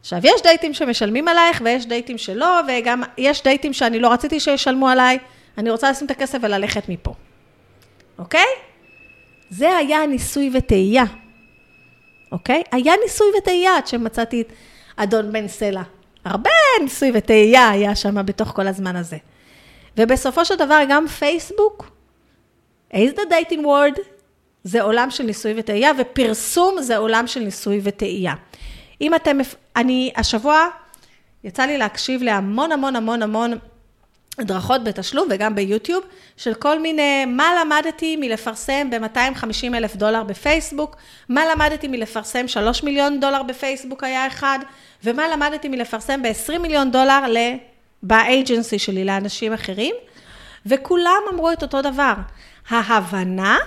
עכשיו, 0.00 0.18
יש 0.22 0.42
דייטים 0.42 0.74
שמשלמים 0.74 1.28
עלייך 1.28 1.62
ויש 1.64 1.86
דייטים 1.86 2.18
שלא, 2.18 2.60
וגם 2.68 3.02
יש 3.18 3.42
דייטים 3.42 3.72
שאני 3.72 4.00
לא 4.00 4.12
רציתי 4.12 4.40
שישלמו 4.40 4.88
עליי, 4.88 5.18
אני 5.58 5.70
רוצה 5.70 5.90
לשים 5.90 6.06
את 6.06 6.10
הכסף 6.10 6.38
וללכת 6.42 6.88
מפה, 6.88 7.14
אוקיי? 8.18 8.46
זה 9.50 9.76
היה 9.76 10.06
ניסוי 10.06 10.50
וטעייה, 10.54 11.04
אוקיי? 12.32 12.62
היה 12.72 12.92
ניסוי 13.02 13.26
וטעייה 13.38 13.76
עד 13.76 13.86
שמצאתי 13.86 14.40
את 14.40 14.52
אדון 14.96 15.32
בן 15.32 15.48
סלע. 15.48 15.82
הרבה 16.24 16.50
ניסוי 16.82 17.10
וטעייה 17.14 17.68
היה 17.68 17.94
שם 17.94 18.26
בתוך 18.26 18.48
כל 18.48 18.66
הזמן 18.66 18.96
הזה. 18.96 19.16
ובסופו 19.96 20.44
של 20.44 20.54
דבר 20.54 20.80
גם 20.88 21.08
פייסבוק, 21.08 21.97
is 22.94 23.12
the 23.14 23.30
dating 23.30 23.64
world, 23.64 24.00
זה 24.64 24.82
עולם 24.82 25.10
של 25.10 25.24
ניסוי 25.24 25.54
וטעייה, 25.56 25.90
ופרסום 25.98 26.82
זה 26.82 26.96
עולם 26.96 27.26
של 27.26 27.40
ניסוי 27.40 27.80
וטעייה. 27.82 28.34
אם 29.00 29.14
אתם, 29.14 29.38
אני 29.76 30.12
השבוע, 30.16 30.66
יצא 31.44 31.62
לי 31.62 31.78
להקשיב 31.78 32.22
להמון 32.22 32.72
המון 32.72 32.96
המון 32.96 33.22
המון 33.22 33.58
הדרכות 34.38 34.84
בתשלום 34.84 35.28
וגם 35.30 35.54
ביוטיוב, 35.54 36.04
של 36.36 36.54
כל 36.54 36.78
מיני, 36.78 37.24
מה 37.24 37.52
למדתי 37.60 38.16
מלפרסם 38.16 38.90
ב-250 38.90 39.74
אלף 39.74 39.96
דולר 39.96 40.22
בפייסבוק, 40.24 40.96
מה 41.28 41.42
למדתי 41.52 41.88
מלפרסם 41.88 42.48
3 42.48 42.82
מיליון 42.82 43.20
דולר 43.20 43.42
בפייסבוק? 43.42 44.04
היה 44.04 44.26
אחד, 44.26 44.58
ומה 45.04 45.28
למדתי 45.28 45.68
מלפרסם 45.68 46.22
ב-20 46.22 46.58
מיליון 46.58 46.90
דולר 46.90 47.24
באג'נסי 48.02 48.78
שלי 48.78 49.04
לאנשים 49.04 49.52
אחרים, 49.52 49.94
וכולם 50.66 51.22
אמרו 51.32 51.52
את 51.52 51.62
אותו 51.62 51.82
דבר, 51.82 52.14
ההבנה 52.68 53.58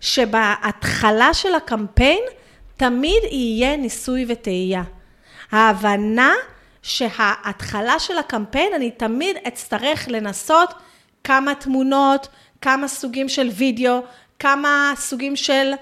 שבהתחלה 0.00 1.34
של 1.34 1.54
הקמפיין 1.54 2.22
תמיד 2.76 3.22
יהיה 3.30 3.76
ניסוי 3.76 4.24
וטעייה. 4.28 4.82
ההבנה 5.52 6.32
שההתחלה 6.82 7.98
של 7.98 8.18
הקמפיין, 8.18 8.72
אני 8.74 8.90
תמיד 8.90 9.36
אצטרך 9.48 10.08
לנסות 10.08 10.74
כמה 11.24 11.54
תמונות, 11.54 12.28
כמה 12.60 12.88
סוגים 12.88 13.28
של 13.28 13.48
וידאו, 13.48 14.02
כמה 14.38 14.92
סוגים 14.96 15.36
של, 15.36 15.72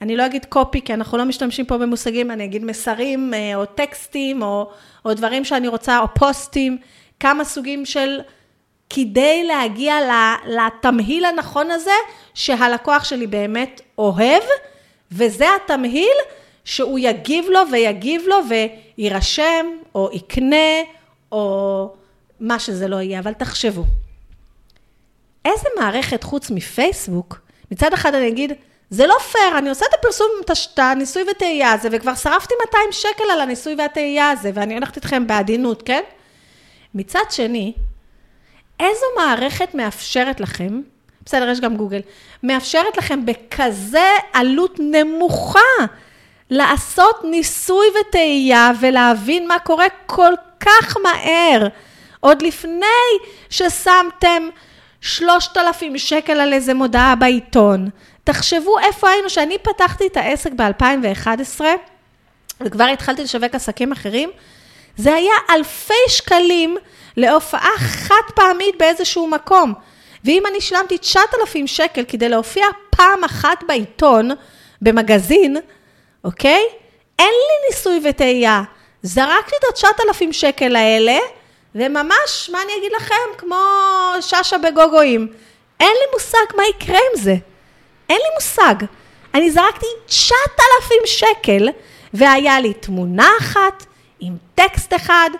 אני 0.00 0.16
לא 0.16 0.26
אגיד 0.26 0.44
קופי, 0.44 0.80
כי 0.82 0.94
אנחנו 0.94 1.18
לא 1.18 1.24
משתמשים 1.24 1.66
פה 1.66 1.78
במושגים, 1.78 2.30
אני 2.30 2.44
אגיד 2.44 2.64
מסרים, 2.64 3.34
אה, 3.34 3.56
או 3.56 3.66
טקסטים, 3.66 4.42
או, 4.42 4.70
או 5.04 5.14
דברים 5.14 5.44
שאני 5.44 5.68
רוצה, 5.68 5.98
או 5.98 6.06
פוסטים, 6.14 6.78
כמה 7.20 7.44
סוגים 7.44 7.86
של, 7.86 8.20
כדי 8.94 9.44
להגיע 9.44 9.96
לתמהיל 10.46 11.24
הנכון 11.24 11.70
הזה, 11.70 11.90
שהלקוח 12.34 13.04
שלי 13.04 13.26
באמת 13.26 13.80
אוהב, 13.98 14.42
וזה 15.12 15.46
התמהיל 15.54 16.16
שהוא 16.64 16.98
יגיב 16.98 17.44
לו 17.48 17.60
ויגיב 17.72 18.22
לו 18.26 18.36
ויירשם, 18.48 19.66
או 19.94 20.10
יקנה, 20.12 20.56
או 21.32 21.94
מה 22.40 22.58
שזה 22.58 22.88
לא 22.88 22.96
יהיה, 22.96 23.18
אבל 23.18 23.32
תחשבו. 23.32 23.84
איזה 25.44 25.68
מערכת 25.78 26.22
חוץ 26.22 26.50
מפייסבוק, 26.50 27.40
מצד 27.70 27.92
אחד 27.92 28.14
אני 28.14 28.28
אגיד, 28.28 28.52
זה 28.90 29.06
לא 29.06 29.18
פייר, 29.32 29.58
אני 29.58 29.68
עושה 29.68 29.86
את 29.88 29.94
הפרסום, 29.94 30.26
את 30.44 30.78
הניסוי 30.78 31.22
וטעייה 31.30 31.72
הזה, 31.72 31.88
וכבר 31.92 32.14
שרפתי 32.14 32.54
200 32.66 32.92
שקל 32.92 33.24
על 33.32 33.40
הניסוי 33.40 33.74
והטעייה 33.78 34.30
הזה, 34.30 34.50
ואני 34.54 34.74
הולכת 34.74 34.96
איתכם 34.96 35.26
בעדינות, 35.26 35.82
כן? 35.82 36.02
מצד 36.94 37.24
שני, 37.30 37.72
איזו 38.80 39.06
מערכת 39.16 39.74
מאפשרת 39.74 40.40
לכם, 40.40 40.80
בסדר, 41.24 41.48
יש 41.48 41.60
גם 41.60 41.76
גוגל, 41.76 42.00
מאפשרת 42.42 42.96
לכם 42.96 43.26
בכזה 43.26 44.08
עלות 44.32 44.76
נמוכה 44.78 45.60
לעשות 46.50 47.24
ניסוי 47.24 47.86
וטעייה 48.00 48.70
ולהבין 48.80 49.48
מה 49.48 49.58
קורה 49.58 49.86
כל 50.06 50.32
כך 50.60 50.96
מהר, 51.02 51.68
עוד 52.20 52.42
לפני 52.42 52.86
ששמתם 53.50 54.48
3,000 55.00 55.98
שקל 55.98 56.40
על 56.40 56.52
איזה 56.52 56.74
מודעה 56.74 57.14
בעיתון. 57.14 57.88
תחשבו 58.24 58.78
איפה 58.78 59.08
היינו, 59.08 59.30
שאני 59.30 59.58
פתחתי 59.58 60.06
את 60.06 60.16
העסק 60.16 60.50
ב-2011, 60.52 61.60
וכבר 62.60 62.84
התחלתי 62.84 63.22
לשווק 63.22 63.54
עסקים 63.54 63.92
אחרים, 63.92 64.30
זה 64.96 65.14
היה 65.14 65.34
אלפי 65.50 65.94
שקלים 66.08 66.76
להופעה 67.16 67.78
חד 67.78 68.32
פעמית 68.34 68.78
באיזשהו 68.78 69.26
מקום. 69.26 69.74
ואם 70.24 70.42
אני 70.50 70.60
שילמתי 70.60 70.98
9,000 70.98 71.66
שקל 71.66 72.04
כדי 72.08 72.28
להופיע 72.28 72.66
פעם 72.90 73.24
אחת 73.24 73.64
בעיתון, 73.66 74.30
במגזין, 74.82 75.56
אוקיי? 76.24 76.62
אין 77.18 77.28
לי 77.28 77.68
ניסוי 77.70 78.00
וטעייה. 78.04 78.62
זרקתי 79.02 79.56
את 79.56 79.84
ה-9,000 79.84 80.32
שקל 80.32 80.76
האלה, 80.76 81.18
וממש, 81.74 82.50
מה 82.52 82.62
אני 82.62 82.72
אגיד 82.78 82.92
לכם? 82.96 83.38
כמו 83.38 83.56
שאשא 84.20 84.56
בגוגואים. 84.56 85.28
אין 85.80 85.88
לי 85.88 86.12
מושג 86.12 86.56
מה 86.56 86.62
יקרה 86.66 86.98
עם 86.98 87.22
זה. 87.22 87.34
אין 88.08 88.18
לי 88.18 88.34
מושג. 88.34 88.74
אני 89.34 89.50
זרקתי 89.50 89.86
9,000 90.06 90.98
שקל, 91.06 91.68
והיה 92.14 92.60
לי 92.60 92.72
תמונה 92.74 93.30
אחת, 93.40 93.86
עם 94.20 94.36
טקסט 94.54 94.94
אחד, 94.94 95.30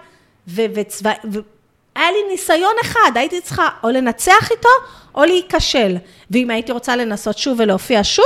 וצבע... 0.49 1.13
והיה 1.97 2.11
לי 2.11 2.19
ניסיון 2.31 2.75
אחד, 2.81 3.11
הייתי 3.15 3.41
צריכה 3.41 3.69
או 3.85 3.89
לנצח 3.89 4.51
איתו, 4.51 4.69
או 5.15 5.25
להיכשל. 5.25 5.97
ואם 6.31 6.51
הייתי 6.51 6.73
רוצה 6.73 6.97
לנסות 6.97 7.39
שוב 7.39 7.61
ולהופיע 7.61 8.01
שוב, 8.03 8.25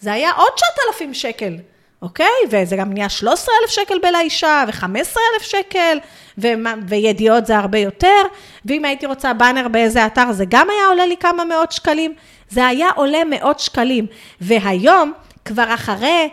זה 0.00 0.12
היה 0.12 0.30
עוד 0.32 0.48
9,000 0.56 1.14
שקל. 1.14 1.56
אוקיי? 2.02 2.26
וזה 2.50 2.76
גם 2.76 2.92
נהיה 2.92 3.08
13,000 3.08 3.70
שקל 3.70 3.98
בלאישה, 4.02 4.64
ו-15,000 4.68 5.42
שקל, 5.42 5.98
ו- 6.38 6.48
וידיעות 6.88 7.46
זה 7.46 7.56
הרבה 7.56 7.78
יותר, 7.78 8.22
ואם 8.64 8.84
הייתי 8.84 9.06
רוצה 9.06 9.32
באנר 9.32 9.68
באיזה 9.68 10.06
אתר, 10.06 10.32
זה 10.32 10.44
גם 10.48 10.70
היה 10.70 10.86
עולה 10.88 11.06
לי 11.06 11.16
כמה 11.16 11.44
מאות 11.44 11.72
שקלים. 11.72 12.14
זה 12.50 12.66
היה 12.66 12.88
עולה 12.96 13.24
מאות 13.24 13.60
שקלים. 13.60 14.06
והיום, 14.40 15.12
כבר 15.44 15.74
אחרי 15.74 16.28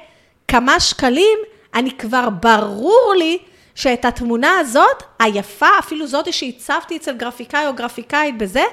כמה 0.47 0.79
שקלים, 0.79 1.37
אני 1.75 1.91
כבר 1.91 2.29
ברור 2.29 3.13
לי 3.17 3.37
שאת 3.75 4.05
התמונה 4.05 4.59
הזאת, 4.59 5.03
היפה, 5.19 5.69
אפילו 5.79 6.07
זאתי 6.07 6.31
שהצבתי 6.31 6.97
אצל 6.97 7.13
גרפיקאי 7.17 7.67
או 7.67 7.73
גרפיקאית 7.73 8.37
בזה, 8.37 8.63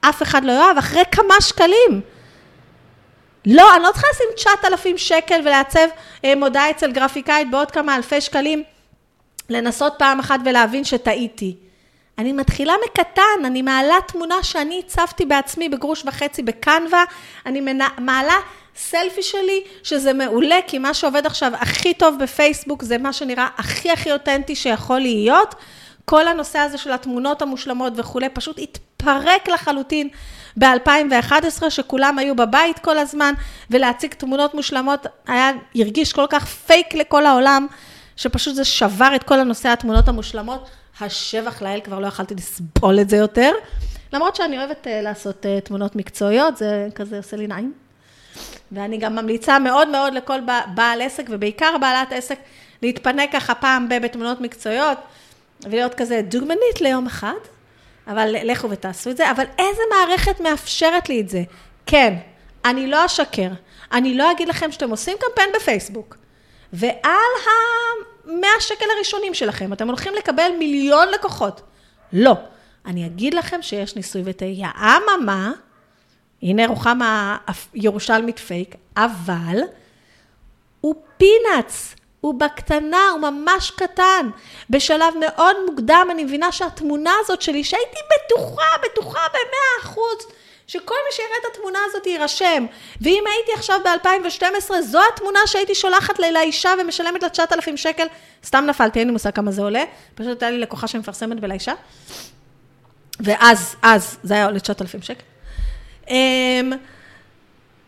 אף 0.00 0.22
אחד 0.22 0.44
לא 0.44 0.52
יאהב, 0.52 0.78
אחרי 0.78 1.02
כמה 1.12 1.40
שקלים. 1.40 2.00
לא, 3.46 3.74
אני 3.74 3.82
לא 3.82 3.90
צריכה 3.92 4.06
לשים 4.12 4.26
9,000 4.36 4.98
שקל 4.98 5.40
ולעצב 5.44 5.88
אה, 6.24 6.34
מודעה 6.36 6.70
אצל 6.70 6.92
גרפיקאית 6.92 7.50
בעוד 7.50 7.70
כמה 7.70 7.96
אלפי 7.96 8.20
שקלים, 8.20 8.62
לנסות 9.48 9.94
פעם 9.98 10.20
אחת 10.20 10.40
ולהבין 10.44 10.84
שטעיתי. 10.84 11.56
אני 12.18 12.32
מתחילה 12.32 12.74
מקטן, 12.84 13.44
אני 13.44 13.62
מעלה 13.62 13.94
תמונה 14.08 14.42
שאני 14.42 14.82
הצבתי 14.86 15.24
בעצמי 15.24 15.68
בגרוש 15.68 16.04
וחצי 16.06 16.42
בקנווה, 16.42 17.04
אני 17.46 17.74
מעלה 17.98 18.34
סלפי 18.76 19.22
שלי, 19.22 19.62
שזה 19.82 20.12
מעולה, 20.12 20.56
כי 20.66 20.78
מה 20.78 20.94
שעובד 20.94 21.26
עכשיו 21.26 21.52
הכי 21.54 21.94
טוב 21.94 22.16
בפייסבוק, 22.22 22.82
זה 22.82 22.98
מה 22.98 23.12
שנראה 23.12 23.48
הכי 23.56 23.90
הכי 23.90 24.12
אותנטי 24.12 24.54
שיכול 24.54 24.98
להיות. 24.98 25.54
כל 26.04 26.28
הנושא 26.28 26.58
הזה 26.58 26.78
של 26.78 26.92
התמונות 26.92 27.42
המושלמות 27.42 27.92
וכולי, 27.96 28.28
פשוט 28.28 28.58
התפרק 28.58 29.48
לחלוטין 29.48 30.08
ב-2011, 30.58 31.70
שכולם 31.70 32.18
היו 32.18 32.36
בבית 32.36 32.78
כל 32.78 32.98
הזמן, 32.98 33.34
ולהציג 33.70 34.14
תמונות 34.14 34.54
מושלמות 34.54 35.06
היה, 35.26 35.50
הרגיש 35.74 36.12
כל 36.12 36.26
כך 36.30 36.46
פייק 36.46 36.94
לכל 36.94 37.26
העולם, 37.26 37.66
שפשוט 38.16 38.54
זה 38.54 38.64
שבר 38.64 39.12
את 39.16 39.22
כל 39.22 39.40
הנושא 39.40 39.68
התמונות 39.68 40.08
המושלמות. 40.08 40.70
השבח 41.00 41.62
לאל, 41.62 41.80
כבר 41.80 41.98
לא 41.98 42.06
יכלתי 42.06 42.34
לסבול 42.34 43.00
את 43.00 43.08
זה 43.08 43.16
יותר. 43.16 43.52
למרות 44.12 44.36
שאני 44.36 44.58
אוהבת 44.58 44.86
uh, 44.86 44.90
לעשות 45.02 45.46
uh, 45.46 45.66
תמונות 45.66 45.96
מקצועיות, 45.96 46.56
זה 46.56 46.88
כזה 46.94 47.16
עושה 47.16 47.36
לי 47.36 47.46
נעים. 47.46 47.81
ואני 48.72 48.98
גם 48.98 49.16
ממליצה 49.16 49.58
מאוד 49.58 49.88
מאוד 49.88 50.14
לכל 50.14 50.38
בעל 50.74 51.02
עסק, 51.02 51.24
ובעיקר 51.28 51.78
בעלת 51.80 52.12
עסק, 52.12 52.38
להתפנק 52.82 53.32
ככה 53.32 53.54
פעם 53.54 53.88
בתמונות 53.88 54.40
מקצועיות, 54.40 54.98
ולהיות 55.64 55.94
כזה 55.94 56.22
דוגמנית 56.22 56.80
ליום 56.80 57.06
אחד, 57.06 57.34
אבל 58.06 58.36
לכו 58.42 58.70
ותעשו 58.70 59.10
את 59.10 59.16
זה. 59.16 59.30
אבל 59.30 59.44
איזה 59.58 59.82
מערכת 59.90 60.40
מאפשרת 60.40 61.08
לי 61.08 61.20
את 61.20 61.28
זה? 61.28 61.42
כן, 61.86 62.14
אני 62.64 62.86
לא 62.86 63.06
אשקר. 63.06 63.48
אני 63.92 64.14
לא 64.14 64.32
אגיד 64.32 64.48
לכם 64.48 64.72
שאתם 64.72 64.90
עושים 64.90 65.16
קמפיין 65.20 65.50
בפייסבוק, 65.56 66.16
ועל 66.72 67.32
ה-100 67.46 68.60
שקל 68.60 68.84
הראשונים 68.96 69.34
שלכם, 69.34 69.72
אתם 69.72 69.88
הולכים 69.88 70.12
לקבל 70.18 70.50
מיליון 70.58 71.08
לקוחות. 71.08 71.60
לא. 72.12 72.34
אני 72.86 73.06
אגיד 73.06 73.34
לכם 73.34 73.62
שיש 73.62 73.96
ניסוי 73.96 74.22
וטעייה. 74.24 74.70
אממה, 74.78 75.52
הנה 76.42 76.66
רוחמה 76.66 77.36
ירושלמית 77.74 78.38
פייק, 78.38 78.74
אבל 78.96 79.60
הוא 80.80 80.94
פינאץ, 81.16 81.94
הוא 82.20 82.34
בקטנה, 82.34 83.10
הוא 83.12 83.20
ממש 83.20 83.70
קטן. 83.70 84.30
בשלב 84.70 85.14
מאוד 85.20 85.56
מוקדם 85.70 86.08
אני 86.10 86.24
מבינה 86.24 86.52
שהתמונה 86.52 87.12
הזאת 87.20 87.42
שלי, 87.42 87.64
שהייתי 87.64 87.98
בטוחה, 88.14 88.66
בטוחה 88.84 89.20
במאה 89.30 89.82
אחוז, 89.82 90.26
שכל 90.66 90.94
מי 91.06 91.12
שיראה 91.12 91.36
את 91.40 91.56
התמונה 91.56 91.78
הזאת 91.86 92.06
יירשם. 92.06 92.66
ואם 93.00 93.24
הייתי 93.26 93.52
עכשיו 93.54 93.80
ב-2012, 93.84 94.80
זו 94.80 95.00
התמונה 95.14 95.38
שהייתי 95.46 95.74
שולחת 95.74 96.18
לאישה 96.18 96.74
ומשלמת 96.80 97.22
לה 97.22 97.28
9,000 97.28 97.76
שקל, 97.76 98.06
סתם 98.44 98.64
נפלתי, 98.66 98.98
אין 98.98 99.08
לי 99.08 99.12
מושג 99.12 99.30
כמה 99.30 99.50
זה 99.50 99.62
עולה, 99.62 99.84
פשוט 100.14 100.28
הייתה 100.28 100.50
לי 100.50 100.58
לקוחה 100.58 100.86
שמפרסמת 100.86 101.40
בלאישה. 101.40 101.74
ואז, 103.20 103.76
אז, 103.82 104.18
זה 104.22 104.34
היה 104.34 104.44
עולה 104.46 104.60
9,000 104.60 105.02
שקל. 105.02 105.31
אמ, 106.10 106.72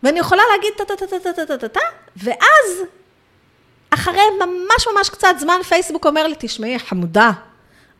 ואני 0.03 0.19
יכולה 0.19 0.41
להגיד 0.51 0.73
טה-טה-טה-טה-טה-טה-טה, 0.77 1.79
ואז, 2.17 2.81
אחרי 3.89 4.21
ממש 4.39 4.87
ממש 4.93 5.09
קצת 5.09 5.35
זמן, 5.39 5.59
פייסבוק 5.67 6.05
אומר 6.05 6.27
לי, 6.27 6.35
תשמעי, 6.39 6.79
חמודה, 6.79 7.31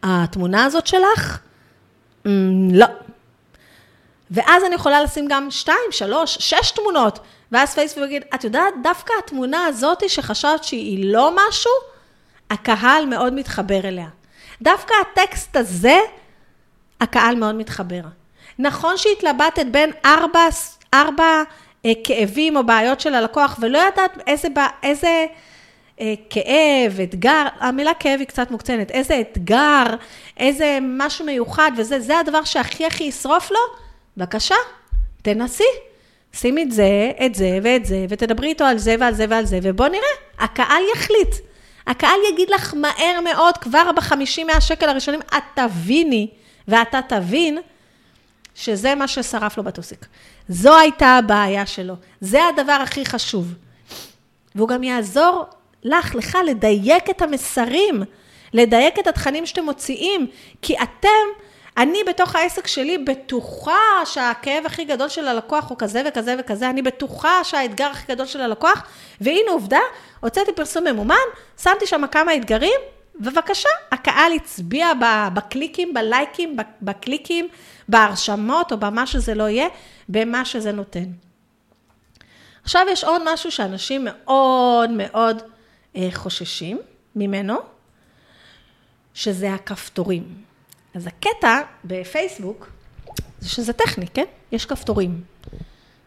התמונה 0.03 0.65
הזאת 0.65 0.87
שלך, 0.87 1.39
אמ, 2.25 2.67
לא. 2.73 2.87
ואז 4.31 4.63
אני 4.63 4.75
יכולה 4.75 5.03
לשים 5.03 5.27
גם 5.29 5.51
שתיים, 5.51 5.91
שלוש, 5.91 6.37
שש 6.39 6.71
תמונות, 6.71 7.19
ואז 7.51 7.73
פייסבוק 7.73 8.05
יגיד, 8.05 8.23
את 8.35 8.43
יודעת, 8.43 8.73
דווקא 8.83 9.13
התמונה 9.23 9.65
הזאת 9.65 10.09
שחשבת 10.09 10.63
שהיא 10.63 11.13
לא 11.13 11.31
משהו, 11.35 11.71
הקהל 12.49 13.05
מאוד 13.05 13.33
מתחבר 13.33 13.79
אליה. 13.87 14.07
דווקא 14.61 14.93
הטקסט 15.01 15.55
הזה, 15.55 15.97
הקהל 17.01 17.35
מאוד 17.35 17.55
מתחבר. 17.55 18.01
נכון 18.59 18.97
שהתלבטת 18.97 19.65
בין 19.71 19.91
ארבע, 20.05 20.47
ארבע 20.93 21.43
אה, 21.85 21.91
כאבים 22.03 22.57
או 22.57 22.65
בעיות 22.65 22.99
של 22.99 23.13
הלקוח, 23.13 23.57
ולא 23.61 23.77
ידעת 23.77 24.17
איזה, 24.27 24.47
איזה 24.83 25.25
אה, 26.01 26.13
כאב, 26.29 26.99
אתגר, 27.03 27.43
המילה 27.59 27.93
כאב 27.93 28.19
היא 28.19 28.27
קצת 28.27 28.51
מוקצנת, 28.51 28.91
איזה 28.91 29.21
אתגר, 29.21 29.83
איזה 30.37 30.77
משהו 30.81 31.25
מיוחד, 31.25 31.71
וזה 31.77 31.99
זה 31.99 32.19
הדבר 32.19 32.43
שהכי 32.43 32.85
הכי 32.85 33.03
ישרוף 33.03 33.51
לו, 33.51 33.59
בבקשה, 34.17 34.55
תנסי. 35.21 35.63
שימי 36.33 36.63
את 36.63 36.71
זה, 36.71 37.11
את 37.25 37.35
זה 37.35 37.59
ואת 37.63 37.85
זה, 37.85 38.05
ותדברי 38.09 38.47
איתו 38.47 38.63
על 38.63 38.77
זה 38.77 38.95
ועל 38.99 39.13
זה 39.13 39.25
ועל 39.29 39.45
זה, 39.45 39.59
ובוא 39.63 39.87
נראה, 39.87 40.03
הקהל 40.39 40.83
יחליט. 40.95 41.35
הקהל 41.87 42.19
יגיד 42.33 42.49
לך 42.49 42.73
מהר 42.73 43.19
מאוד, 43.23 43.57
כבר 43.57 43.91
בחמישים 43.95 44.47
מהשקל 44.47 44.89
הראשונים, 44.89 45.19
את 45.37 45.43
תביני, 45.53 46.27
ואתה 46.67 46.99
תבין, 47.09 47.57
שזה 48.55 48.95
מה 48.95 49.07
ששרף 49.07 49.57
לו 49.57 49.63
בטוסיק. 49.63 50.05
זו 50.49 50.77
הייתה 50.77 51.07
הבעיה 51.07 51.65
שלו, 51.65 51.95
זה 52.21 52.39
הדבר 52.47 52.77
הכי 52.83 53.05
חשוב. 53.05 53.53
והוא 54.55 54.69
גם 54.69 54.83
יעזור 54.83 55.45
לך, 55.83 56.15
לך, 56.15 56.37
לדייק 56.45 57.09
את 57.09 57.21
המסרים, 57.21 58.03
לדייק 58.53 58.99
את 58.99 59.07
התכנים 59.07 59.45
שאתם 59.45 59.63
מוציאים, 59.63 60.27
כי 60.61 60.75
אתם, 60.83 61.09
אני 61.77 62.03
בתוך 62.07 62.35
העסק 62.35 62.67
שלי 62.67 62.97
בטוחה 62.97 64.05
שהכאב 64.05 64.65
הכי 64.65 64.85
גדול 64.85 65.09
של 65.09 65.27
הלקוח 65.27 65.69
הוא 65.69 65.77
כזה 65.77 66.01
וכזה 66.07 66.35
וכזה, 66.39 66.69
אני 66.69 66.81
בטוחה 66.81 67.43
שהאתגר 67.43 67.85
הכי 67.85 68.13
גדול 68.13 68.25
של 68.25 68.41
הלקוח, 68.41 68.87
והנה 69.21 69.51
עובדה, 69.51 69.79
הוצאתי 70.19 70.51
פרסום 70.53 70.83
ממומן, 70.83 71.15
שמתי 71.61 71.87
שם 71.87 72.07
כמה 72.11 72.35
אתגרים, 72.35 72.79
בבקשה, 73.19 73.69
הקהל 73.91 74.33
הצביע 74.33 74.91
בקליקים, 75.33 75.93
בלייקים, 75.93 76.57
בקליקים, 76.81 77.47
בהרשמות 77.89 78.71
או 78.71 78.77
במה 78.77 79.07
שזה 79.07 79.35
לא 79.35 79.49
יהיה, 79.49 79.67
במה 80.09 80.45
שזה 80.45 80.71
נותן. 80.71 81.05
עכשיו 82.63 82.85
יש 82.91 83.03
עוד 83.03 83.21
משהו 83.33 83.51
שאנשים 83.51 84.07
מאוד 84.09 84.89
מאוד 84.89 85.41
אה, 85.95 86.07
חוששים 86.13 86.79
ממנו, 87.15 87.55
שזה 89.13 89.53
הכפתורים. 89.53 90.23
אז 90.93 91.07
הקטע 91.07 91.61
בפייסבוק, 91.85 92.69
זה 93.39 93.49
שזה 93.49 93.73
טכני, 93.73 94.07
כן? 94.07 94.25
יש 94.51 94.65
כפתורים. 94.65 95.23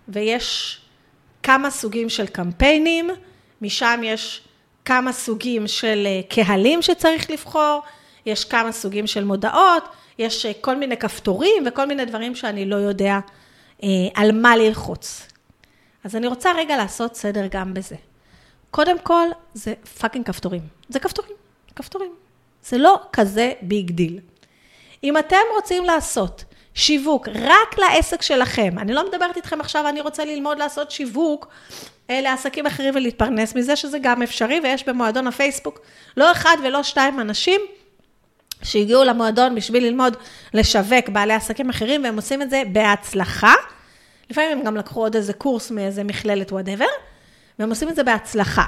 ויש 0.08 0.80
כמה 1.42 1.70
סוגים 1.70 2.08
של 2.08 2.26
קמפיינים, 2.26 3.10
משם 3.62 4.00
יש 4.04 4.42
כמה 4.84 5.12
סוגים 5.12 5.66
של 5.66 6.06
אה, 6.06 6.20
קהלים 6.28 6.82
שצריך 6.82 7.30
לבחור, 7.30 7.82
יש 8.26 8.44
כמה 8.44 8.72
סוגים 8.72 9.06
של 9.06 9.24
מודעות, 9.24 9.88
יש 10.18 10.46
אה, 10.46 10.52
כל 10.60 10.76
מיני 10.76 10.96
כפתורים 10.96 11.64
וכל 11.66 11.86
מיני 11.86 12.04
דברים 12.04 12.34
שאני 12.34 12.64
לא 12.66 12.76
יודע 12.76 13.18
אה, 13.82 13.88
על 14.14 14.32
מה 14.32 14.56
ללחוץ. 14.56 15.22
אז 16.04 16.16
אני 16.16 16.26
רוצה 16.26 16.52
רגע 16.52 16.76
לעשות 16.76 17.16
סדר 17.16 17.46
גם 17.50 17.74
בזה. 17.74 17.96
קודם 18.70 18.98
כל, 18.98 19.28
זה 19.54 19.74
fucking 20.00 20.26
כפתורים. 20.26 20.62
זה 20.88 21.00
כפתורים, 21.00 21.32
כפתורים. 21.76 22.14
זה 22.62 22.78
לא 22.78 23.00
כזה 23.12 23.52
big 23.62 23.90
deal. 23.90 24.20
אם 25.04 25.18
אתם 25.18 25.36
רוצים 25.56 25.84
לעשות 25.84 26.44
שיווק 26.74 27.28
רק 27.28 27.78
לעסק 27.78 28.22
שלכם, 28.22 28.78
אני 28.78 28.92
לא 28.92 29.08
מדברת 29.08 29.36
איתכם 29.36 29.60
עכשיו, 29.60 29.88
אני 29.88 30.00
רוצה 30.00 30.24
ללמוד 30.24 30.58
לעשות 30.58 30.90
שיווק 30.90 31.48
לעסקים 32.08 32.66
אחרים 32.66 32.94
ולהתפרנס 32.96 33.54
מזה, 33.54 33.76
שזה 33.76 33.98
גם 33.98 34.22
אפשרי, 34.22 34.60
ויש 34.62 34.88
במועדון 34.88 35.26
הפייסבוק 35.26 35.80
לא 36.16 36.32
אחד 36.32 36.56
ולא 36.64 36.82
שתיים 36.82 37.20
אנשים 37.20 37.60
שהגיעו 38.62 39.04
למועדון 39.04 39.54
בשביל 39.54 39.84
ללמוד 39.84 40.16
לשווק 40.54 41.08
בעלי 41.08 41.34
עסקים 41.34 41.70
אחרים, 41.70 42.04
והם 42.04 42.16
עושים 42.16 42.42
את 42.42 42.50
זה 42.50 42.62
בהצלחה. 42.72 43.54
לפעמים 44.30 44.58
הם 44.58 44.64
גם 44.64 44.76
לקחו 44.76 45.00
עוד 45.00 45.16
איזה 45.16 45.32
קורס 45.32 45.70
מאיזה 45.70 46.04
מכללת 46.04 46.52
whatever, 46.52 46.84
והם 47.58 47.70
עושים 47.70 47.88
את 47.88 47.96
זה 47.96 48.02
בהצלחה. 48.02 48.64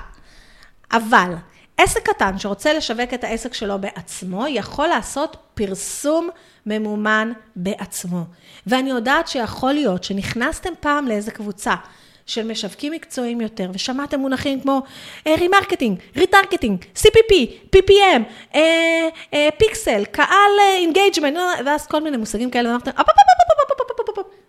אבל 0.92 1.34
עסק 1.76 2.08
קטן 2.08 2.38
שרוצה 2.38 2.72
לשווק 2.72 3.14
את 3.14 3.24
העסק 3.24 3.54
שלו 3.54 3.78
בעצמו, 3.78 4.46
יכול 4.48 4.86
לעשות 4.86 5.36
פרסום 5.54 6.28
ממומן 6.66 7.32
בעצמו. 7.56 8.24
ואני 8.66 8.90
יודעת 8.90 9.28
שיכול 9.28 9.72
להיות 9.72 10.04
שנכנסתם 10.04 10.70
פעם 10.80 11.06
לאיזה 11.06 11.30
קבוצה 11.30 11.74
של 12.30 12.46
משווקים 12.46 12.92
מקצועיים 12.92 13.40
יותר, 13.40 13.70
ושמעתם 13.74 14.20
מונחים 14.20 14.60
כמו 14.60 14.82
remarketing, 15.28 15.98
retargeting, 16.16 16.84
CPP, 16.96 17.34
PPM, 17.76 18.56
פיקסל, 19.58 20.04
קהל 20.04 20.50
engagement, 20.76 21.38
ואז 21.66 21.86
כל 21.86 22.00
מיני 22.00 22.16
מושגים 22.16 22.50
כאלה, 22.50 22.68
ואמרתם, 22.68 22.90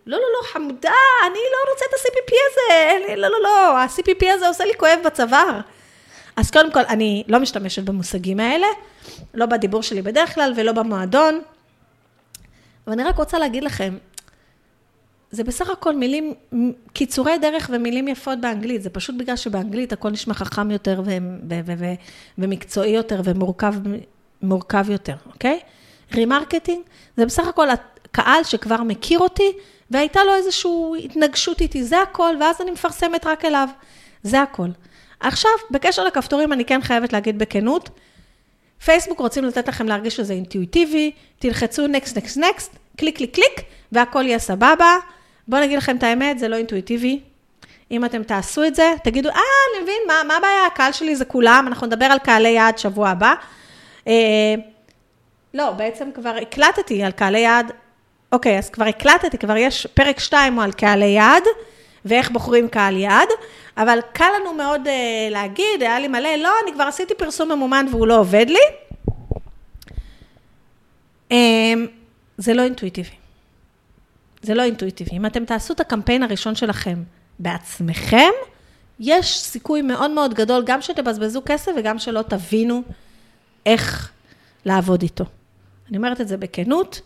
לא, 0.06 0.18
לא, 0.18 0.18
לא, 0.18 0.48
חמודה, 0.48 0.92
אני 1.26 1.40
לא 1.52 1.72
רוצה 1.72 1.86
את 1.90 1.94
ה-CPP 1.94 2.34
הזה, 2.52 3.16
לא, 3.16 3.28
לא, 3.28 3.38
לא, 3.44 3.78
ה-CPP 3.78 4.26
הזה 4.30 4.48
עושה 4.48 4.66
לי 4.66 4.74
כואב 4.78 5.00
בצוואר. 5.06 5.60
אז 6.36 6.52
קודם 6.52 6.72
כל, 6.72 6.84
אני 6.90 7.24
לא 7.28 7.40
משתמשת 7.40 7.84
במושגים 7.84 8.40
האלה, 8.40 8.68
לא 9.34 9.46
בדיבור 9.46 9.84
שלי 9.84 10.02
בדרך 10.02 10.36
כלל 10.36 10.54
ולא 10.56 10.72
במועדון. 10.72 11.42
ואני 12.88 13.04
רק 13.04 13.18
רוצה 13.18 13.40
להגיד 13.40 13.64
לכם, 13.64 13.98
זה 15.32 15.44
בסך 15.44 15.70
הכל 15.70 15.96
מילים, 15.96 16.34
קיצורי 16.94 17.38
דרך 17.38 17.70
ומילים 17.74 18.08
יפות 18.08 18.42
באנגלית, 18.42 18.84
זה 18.84 18.90
פשוט 18.90 19.16
בגלל 19.16 19.36
שבאנגלית 19.36 19.94
הכל 19.94 20.10
נשמע 20.10 20.34
חכם 20.34 20.72
יותר 20.72 21.02
ו- 21.06 21.18
ו- 21.50 21.60
ו- 21.66 21.74
ו- 21.78 21.94
ומקצועי 22.38 22.92
יותר 22.92 23.22
ומורכב 23.24 24.90
יותר, 24.90 25.16
אוקיי? 25.26 25.60
remarketing, 26.14 26.82
זה 27.18 27.26
בסך 27.26 27.48
הכל 27.48 27.68
הקהל 27.70 28.44
שכבר 28.44 28.84
מכיר 28.84 29.20
אותי, 29.20 29.52
והייתה 29.92 30.24
לו 30.24 30.36
איזושהי 30.36 30.72
התנגשות 31.04 31.62
איתי, 31.62 31.84
זה 31.84 32.02
הכל, 32.02 32.36
ואז 32.40 32.62
אני 32.62 32.72
מפרסמת 32.72 33.26
רק 33.26 33.46
אליו, 33.46 33.70
זה 34.24 34.42
הכל. 34.42 34.68
עכשיו, 35.20 35.52
בקשר 35.72 36.04
לכפתורים, 36.04 36.54
אני 36.54 36.66
כן 36.66 36.82
חייבת 36.82 37.14
להגיד 37.14 37.40
בכנות, 37.40 37.90
פייסבוק 38.86 39.20
רוצים 39.20 39.46
לתת 39.46 39.68
לכם 39.68 39.88
להרגיש 39.88 40.16
שזה 40.16 40.34
אינטואיטיבי, 40.34 41.12
תלחצו 41.40 41.88
next, 41.88 42.18
next, 42.18 42.38
next, 42.38 42.76
click, 42.98 43.18
click, 43.18 43.36
click, 43.36 43.68
והכל 43.92 44.24
יהיה 44.26 44.40
סבבה. 44.40 44.96
בואו 45.48 45.62
נגיד 45.62 45.78
לכם 45.78 45.98
את 45.98 46.04
האמת, 46.04 46.40
זה 46.40 46.48
לא 46.48 46.56
אינטואיטיבי. 46.56 47.20
אם 47.92 48.06
אתם 48.06 48.24
תעשו 48.24 48.64
את 48.64 48.76
זה, 48.76 48.94
תגידו, 49.04 49.30
אה, 49.30 49.36
אני 49.36 49.84
מבין, 49.84 50.02
מה, 50.08 50.14
מה 50.28 50.38
הבעיה? 50.38 50.66
הקהל 50.66 50.92
שלי 50.92 51.16
זה 51.16 51.26
כולם, 51.26 51.66
אנחנו 51.68 51.88
נדבר 51.88 52.06
על 52.06 52.20
קהלי 52.20 52.50
יעד 52.50 52.78
שבוע 52.78 53.10
הבא. 53.10 53.34
אה, 54.08 54.14
לא, 55.54 55.72
בעצם 55.72 56.10
כבר 56.14 56.36
הקלטתי 56.42 57.04
על 57.04 57.12
קהלי 57.12 57.40
יעד, 57.40 57.72
אוקיי, 58.32 58.58
אז 58.58 58.70
כבר 58.70 58.86
הקלטתי, 58.86 59.38
כבר 59.38 59.58
יש 59.58 59.88
פרק 59.88 60.20
2 60.20 60.54
הוא 60.54 60.64
על 60.64 60.72
קהלי 60.72 61.06
יעד, 61.06 61.44
ואיך 62.06 62.32
בוחרים 62.32 62.68
קהל 62.68 62.98
יעד, 62.98 63.28
אבל 63.78 64.00
קל 64.14 64.30
לנו 64.40 64.54
מאוד 64.54 64.88
uh, 64.88 64.90
להגיד, 65.32 65.82
היה 65.82 66.00
לי 66.00 66.08
מלא, 66.08 66.36
לא, 66.36 66.54
אני 66.64 66.74
כבר 66.74 66.84
עשיתי 66.84 67.14
פרסום 67.14 67.52
ממומן 67.52 67.86
והוא 67.92 68.08
לא 68.08 68.20
עובד 68.20 68.46
לי. 68.50 68.60
Um, 71.30 71.34
זה 72.38 72.54
לא 72.54 72.62
אינטואיטיבי. 72.62 73.21
זה 74.42 74.54
לא 74.54 74.64
אינטואיטיבי. 74.64 75.12
אם 75.12 75.26
אתם 75.26 75.46
תעשו 75.46 75.74
את 75.74 75.80
הקמפיין 75.80 76.24
הראשון 76.24 76.56
שלכם 76.56 77.04
בעצמכם, 77.40 78.30
יש 79.00 79.42
סיכוי 79.42 79.82
מאוד 79.82 80.12
מאוד 80.12 80.34
גדול, 80.34 80.64
גם 80.66 80.82
שתבזבזו 80.82 81.42
כסף 81.46 81.72
וגם 81.78 82.00
שלא 82.00 82.22
תבינו 82.22 82.82
איך 83.66 84.12
לעבוד 84.66 85.02
איתו. 85.02 85.26
אני 85.90 85.98
אומרת 85.98 86.22
את 86.22 86.28
זה 86.28 86.38
בכנות. 86.38 87.02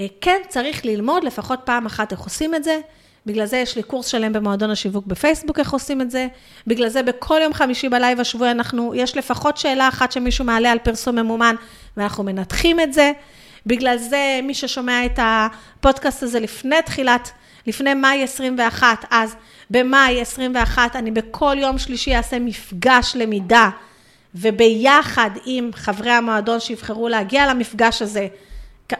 אה, 0.00 0.06
כן, 0.20 0.40
צריך 0.48 0.84
ללמוד 0.84 1.24
לפחות 1.24 1.60
פעם 1.64 1.86
אחת 1.86 2.12
איך 2.12 2.20
עושים 2.20 2.54
את 2.54 2.64
זה. 2.64 2.80
בגלל 3.26 3.46
זה 3.46 3.56
יש 3.56 3.76
לי 3.76 3.82
קורס 3.82 4.06
שלם 4.06 4.32
במועדון 4.32 4.70
השיווק 4.70 5.06
בפייסבוק, 5.06 5.58
איך 5.58 5.72
עושים 5.72 6.00
את 6.00 6.10
זה. 6.10 6.26
בגלל 6.66 6.88
זה 6.88 7.02
בכל 7.02 7.40
יום 7.42 7.54
חמישי 7.54 7.88
בלייב 7.88 8.20
השבועי 8.20 8.50
אנחנו, 8.50 8.94
יש 8.94 9.16
לפחות 9.16 9.56
שאלה 9.56 9.88
אחת 9.88 10.12
שמישהו 10.12 10.44
מעלה 10.44 10.72
על 10.72 10.78
פרסום 10.78 11.16
ממומן, 11.16 11.54
ואנחנו 11.96 12.24
מנתחים 12.24 12.80
את 12.80 12.92
זה. 12.92 13.12
בגלל 13.66 13.96
זה, 13.96 14.40
מי 14.42 14.54
ששומע 14.54 15.06
את 15.06 15.18
הפודקאסט 15.22 16.22
הזה 16.22 16.40
לפני 16.40 16.82
תחילת, 16.82 17.30
לפני 17.66 17.94
מאי 17.94 18.22
21, 18.22 19.04
אז 19.10 19.36
במאי 19.70 20.20
21, 20.20 20.96
אני 20.96 21.10
בכל 21.10 21.56
יום 21.58 21.78
שלישי 21.78 22.16
אעשה 22.16 22.38
מפגש 22.38 23.12
למידה, 23.14 23.70
וביחד 24.34 25.30
עם 25.44 25.70
חברי 25.74 26.10
המועדון 26.10 26.60
שיבחרו 26.60 27.08
להגיע 27.08 27.46
למפגש 27.46 28.02
הזה, 28.02 28.26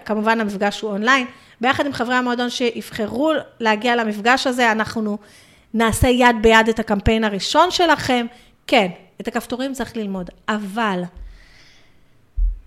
כמובן 0.04 0.40
המפגש 0.40 0.80
הוא 0.80 0.90
אונליין, 0.90 1.26
ביחד 1.60 1.86
עם 1.86 1.92
חברי 1.92 2.14
המועדון 2.14 2.50
שיבחרו 2.50 3.32
להגיע 3.60 3.96
למפגש 3.96 4.46
הזה, 4.46 4.72
אנחנו 4.72 5.18
נעשה 5.74 6.08
יד 6.08 6.36
ביד 6.42 6.68
את 6.68 6.78
הקמפיין 6.78 7.24
הראשון 7.24 7.70
שלכם. 7.70 8.26
כן, 8.66 8.88
את 9.20 9.28
הכפתורים 9.28 9.72
צריך 9.72 9.96
ללמוד, 9.96 10.30
אבל 10.48 11.02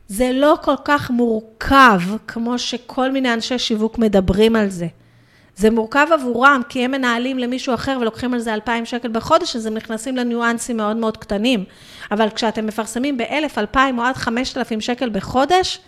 זה 0.07 0.31
לא 0.33 0.57
כל 0.61 0.75
כך 0.85 1.11
מורכב 1.11 1.99
כמו 2.27 2.59
שכל 2.59 3.11
מיני 3.11 3.33
אנשי 3.33 3.59
שיווק 3.59 3.97
מדברים 3.97 4.55
על 4.55 4.69
זה. 4.69 4.87
זה 5.55 5.71
מורכב 5.71 6.07
עבורם, 6.13 6.61
כי 6.69 6.85
הם 6.85 6.91
מנהלים 6.91 7.39
למישהו 7.39 7.73
אחר 7.73 7.97
ולוקחים 8.01 8.33
על 8.33 8.39
זה 8.39 8.53
2,000 8.53 8.85
שקל 8.85 9.07
בחודש, 9.07 9.55
אז 9.55 9.65
הם 9.65 9.73
נכנסים 9.73 10.17
לניואנסים 10.17 10.77
מאוד 10.77 10.97
מאוד 10.97 11.17
קטנים. 11.17 11.63
אבל 12.11 12.29
כשאתם 12.29 12.65
מפרסמים 12.65 13.17
ב-1,000, 13.17 13.57
2,000 13.57 13.99
או 13.99 14.03
עד 14.03 14.15
5,000 14.15 14.81
שקל 14.81 15.09
בחודש, 15.09 15.79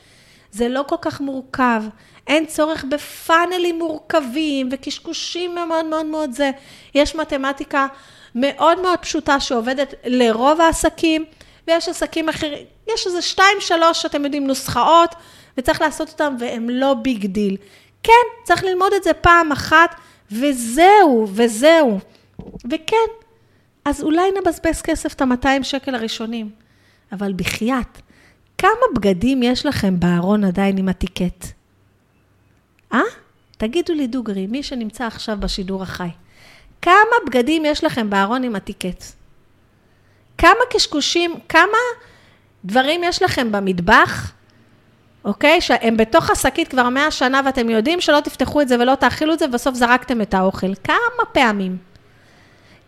זה 0.52 0.70
לא 0.70 0.86
כל 0.88 0.96
כך 1.02 1.22
מורכב. 1.22 1.84
אין 2.28 2.46
צורך 2.46 2.86
בפאנלים 2.90 3.80
מורכבים 3.80 4.70
וקשקושים 4.72 5.56
מאוד 5.56 5.86
מאוד 5.86 6.06
מאוד 6.06 6.32
זה. 6.32 6.52
יש 6.96 7.16
מתמטיקה 7.16 7.88
מאוד 8.36 8.82
מאוד 8.82 9.00
פשוטה 9.00 9.40
שעובדת 9.40 9.94
לרוב 10.06 10.62
העסקים, 10.62 11.26
ויש 11.68 11.90
עסקים 11.90 12.30
אחרים, 12.30 12.66
יש 12.88 13.08
איזה 13.08 13.22
שתיים, 13.22 13.58
שלוש, 13.60 14.02
שאתם 14.02 14.26
יודעים, 14.26 14.48
נוסחאות, 14.48 15.16
וצריך 15.58 15.82
לעשות 15.82 16.10
אותם, 16.10 16.36
והם 16.40 16.70
לא 16.70 16.94
big 16.94 17.26
deal. 17.26 17.58
כן, 18.04 18.44
צריך 18.44 18.64
ללמוד 18.64 18.94
את 18.94 19.04
זה 19.04 19.14
פעם 19.14 19.52
אחת, 19.52 19.96
וזהו, 20.32 21.28
וזהו. 21.34 22.00
וכן, 22.72 23.08
אז 23.86 24.04
אולי 24.04 24.32
נבזבז 24.32 24.82
כסף 24.82 25.14
את 25.14 25.22
ה-200 25.22 25.64
שקל 25.64 25.96
הראשונים, 25.96 26.50
אבל 27.12 27.34
בחייאת, 27.36 28.02
כמה 28.58 28.86
בגדים 28.96 29.44
יש 29.44 29.66
לכם 29.66 30.00
בארון 30.00 30.44
עדיין 30.44 30.78
עם 30.78 30.90
הטיקט? 30.90 31.46
אה? 32.94 33.02
תגידו 33.58 33.94
לי 33.94 34.08
דוגרי, 34.08 34.48
מי 34.48 34.64
שנמצא 34.64 35.06
עכשיו 35.06 35.38
בשידור 35.40 35.84
החי, 35.84 36.10
כמה 36.82 37.16
בגדים 37.28 37.66
יש 37.66 37.84
לכם 37.84 38.10
בארון 38.10 38.44
עם 38.44 38.56
הטיקט? 38.56 39.04
כמה 40.38 40.60
קשקושים, 40.70 41.34
כמה 41.50 41.78
דברים 42.66 43.04
יש 43.04 43.22
לכם 43.22 43.52
במטבח, 43.52 44.32
אוקיי? 45.26 45.62
שהם 45.62 45.98
בתוך 45.98 46.30
השקית 46.30 46.68
כבר 46.68 46.90
מאה 46.90 47.12
שנה 47.12 47.42
ואתם 47.46 47.70
יודעים 47.70 48.02
שלא 48.02 48.20
תפתחו 48.20 48.62
את 48.62 48.68
זה 48.68 48.76
ולא 48.80 48.96
תאכילו 48.96 49.34
את 49.34 49.40
זה 49.40 49.46
ובסוף 49.46 49.76
זרקתם 49.76 50.22
את 50.22 50.34
האוכל. 50.34 50.76
כמה 50.84 51.26
פעמים? 51.32 51.78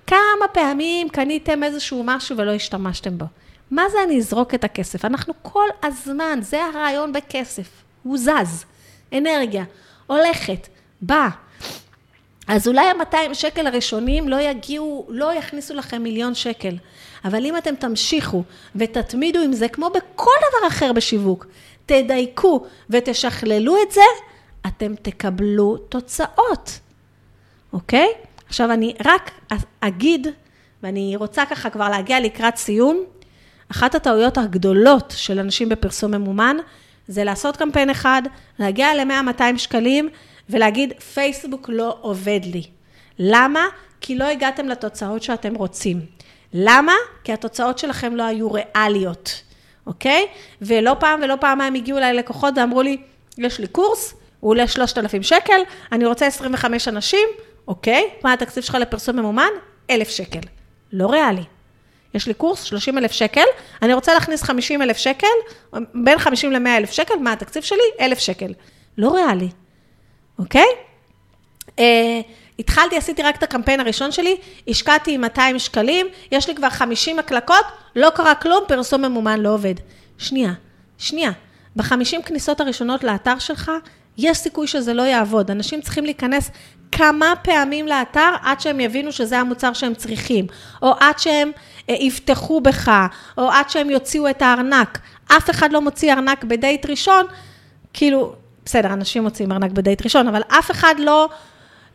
כמה 0.07 0.47
פעמים 0.51 1.09
קניתם 1.09 1.63
איזשהו 1.63 2.03
משהו 2.05 2.37
ולא 2.37 2.51
השתמשתם 2.51 3.17
בו? 3.17 3.25
מה 3.71 3.83
זה 3.89 3.97
אני 4.05 4.17
אזרוק 4.17 4.53
את 4.53 4.63
הכסף? 4.63 5.05
אנחנו 5.05 5.33
כל 5.41 5.67
הזמן, 5.83 6.39
זה 6.41 6.63
הרעיון 6.63 7.13
בכסף, 7.13 7.69
הוא 8.03 8.17
זז, 8.17 8.65
אנרגיה. 9.13 9.63
הולכת, 10.07 10.67
באה. 11.01 11.29
אז 12.47 12.67
אולי 12.67 12.87
ה-200 12.89 13.33
שקל 13.33 13.67
הראשונים 13.67 14.29
לא 14.29 14.41
יגיעו, 14.41 15.07
לא 15.09 15.33
יכניסו 15.33 15.73
לכם 15.73 16.03
מיליון 16.03 16.35
שקל. 16.35 16.75
אבל 17.25 17.45
אם 17.45 17.57
אתם 17.57 17.75
תמשיכו 17.75 18.43
ותתמידו 18.75 19.39
עם 19.39 19.53
זה, 19.53 19.67
כמו 19.67 19.89
בכל 19.89 20.31
דבר 20.49 20.67
אחר 20.67 20.93
בשיווק, 20.93 21.45
תדייקו 21.85 22.65
ותשכללו 22.89 23.75
את 23.81 23.91
זה, 23.91 24.01
אתם 24.67 24.95
תקבלו 25.01 25.77
תוצאות, 25.77 26.79
אוקיי? 27.73 28.07
עכשיו 28.47 28.71
אני 28.71 28.93
רק 29.05 29.31
אגיד, 29.79 30.27
ואני 30.83 31.15
רוצה 31.15 31.45
ככה 31.45 31.69
כבר 31.69 31.89
להגיע 31.89 32.19
לקראת 32.19 32.57
סיום, 32.57 33.03
אחת 33.71 33.95
הטעויות 33.95 34.37
הגדולות 34.37 35.13
של 35.17 35.39
אנשים 35.39 35.69
בפרסום 35.69 36.11
ממומן, 36.11 36.57
זה 37.07 37.23
לעשות 37.23 37.57
קמפיין 37.57 37.89
אחד, 37.89 38.21
להגיע 38.59 38.95
ל-100-200 38.95 39.57
שקלים 39.57 40.09
ולהגיד, 40.49 40.93
פייסבוק 41.13 41.69
לא 41.69 41.97
עובד 42.01 42.39
לי. 42.43 42.63
למה? 43.19 43.65
כי 44.01 44.15
לא 44.15 44.25
הגעתם 44.25 44.67
לתוצאות 44.67 45.23
שאתם 45.23 45.55
רוצים. 45.55 46.05
למה? 46.53 46.93
כי 47.23 47.33
התוצאות 47.33 47.77
שלכם 47.77 48.15
לא 48.15 48.23
היו 48.23 48.51
ריאליות, 48.51 49.41
אוקיי? 49.87 50.27
ולא 50.61 50.95
פעם 50.99 51.19
ולא 51.23 51.35
פעמיים 51.39 51.73
הגיעו 51.73 51.97
אליי 51.97 52.13
לקוחות 52.13 52.53
ואמרו 52.57 52.81
לי, 52.81 52.97
יש 53.37 53.59
לי 53.59 53.67
קורס, 53.67 54.13
הוא 54.39 54.51
עולה 54.51 54.67
3,000 54.67 55.23
שקל, 55.23 55.61
אני 55.91 56.05
רוצה 56.05 56.27
25 56.27 56.87
אנשים, 56.87 57.27
אוקיי? 57.67 58.09
מה 58.23 58.33
התקציב 58.33 58.63
שלך 58.63 58.75
לפרסום 58.75 59.19
ממומן? 59.19 59.49
1,000 59.89 60.09
שקל. 60.09 60.39
לא 60.93 61.07
ריאלי. 61.07 61.43
יש 62.13 62.27
לי 62.27 62.33
קורס, 62.33 62.63
30 62.63 62.97
אלף 62.97 63.11
שקל, 63.11 63.45
אני 63.81 63.93
רוצה 63.93 64.13
להכניס 64.13 64.43
50 64.43 64.81
אלף 64.81 64.97
שקל, 64.97 65.27
בין 65.93 66.19
50 66.19 66.51
ל-100 66.51 66.77
אלף 66.77 66.91
שקל, 66.91 67.15
מה 67.15 67.33
התקציב 67.33 67.63
שלי? 67.63 67.79
אלף 67.99 68.19
שקל. 68.19 68.53
לא 68.97 69.13
ריאלי, 69.15 69.49
אוקיי? 70.39 70.67
אה, 71.79 72.21
התחלתי, 72.59 72.97
עשיתי 72.97 73.21
רק 73.21 73.35
את 73.35 73.43
הקמפיין 73.43 73.79
הראשון 73.79 74.11
שלי, 74.11 74.37
השקעתי 74.67 75.17
200 75.17 75.59
שקלים, 75.59 76.07
יש 76.31 76.47
לי 76.47 76.55
כבר 76.55 76.69
50 76.69 77.19
הקלקות, 77.19 77.65
לא 77.95 78.09
קרה 78.15 78.35
כלום, 78.35 78.63
פרסום 78.67 79.01
ממומן 79.01 79.39
לא 79.39 79.53
עובד. 79.53 79.75
שנייה, 80.17 80.53
שנייה. 80.97 81.31
ב-50 81.75 82.21
כניסות 82.25 82.61
הראשונות 82.61 83.03
לאתר 83.03 83.39
שלך, 83.39 83.71
יש 84.17 84.37
סיכוי 84.37 84.67
שזה 84.67 84.93
לא 84.93 85.01
יעבוד. 85.01 85.51
אנשים 85.51 85.81
צריכים 85.81 86.05
להיכנס 86.05 86.51
כמה 86.91 87.33
פעמים 87.41 87.87
לאתר 87.87 88.33
עד 88.43 88.59
שהם 88.59 88.79
יבינו 88.79 89.11
שזה 89.11 89.39
המוצר 89.39 89.73
שהם 89.73 89.95
צריכים, 89.95 90.45
או 90.81 90.93
עד 90.99 91.19
שהם 91.19 91.51
אה, 91.89 91.95
יבטחו 91.95 92.61
בך, 92.61 92.91
או 93.37 93.49
עד 93.51 93.69
שהם 93.69 93.89
יוציאו 93.89 94.29
את 94.29 94.41
הארנק. 94.41 94.99
אף 95.27 95.49
אחד 95.49 95.71
לא 95.71 95.81
מוציא 95.81 96.13
ארנק 96.13 96.43
בדייט 96.43 96.85
ראשון, 96.85 97.25
כאילו, 97.93 98.35
בסדר, 98.67 98.93
אנשים 98.93 99.23
מוציאים 99.23 99.51
ארנק 99.51 99.71
בדייט 99.71 100.01
ראשון, 100.03 100.27
אבל 100.27 100.41
אף 100.47 100.71
אחד 100.71 100.95
לא, 100.99 101.29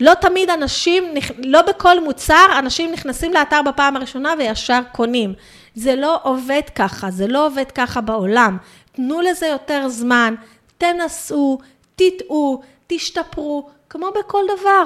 לא 0.00 0.14
תמיד 0.14 0.50
אנשים, 0.50 1.04
לא 1.38 1.62
בכל 1.62 2.04
מוצר, 2.04 2.46
אנשים 2.58 2.92
נכנסים 2.92 3.32
לאתר 3.32 3.61
בפעם 3.62 3.96
הראשונה 3.96 4.35
וישר 4.38 4.80
קונים. 4.92 5.35
זה 5.74 5.96
לא 5.96 6.20
עובד 6.22 6.61
ככה, 6.74 7.11
זה 7.11 7.26
לא 7.26 7.46
עובד 7.46 7.70
ככה 7.74 8.00
בעולם. 8.00 8.56
תנו 8.92 9.20
לזה 9.20 9.46
יותר 9.46 9.88
זמן, 9.88 10.35
תנסו, 10.78 11.58
תטעו, 11.96 12.62
תשתפרו, 12.87 13.68
כמו 13.90 14.06
בכל 14.18 14.42
דבר, 14.58 14.82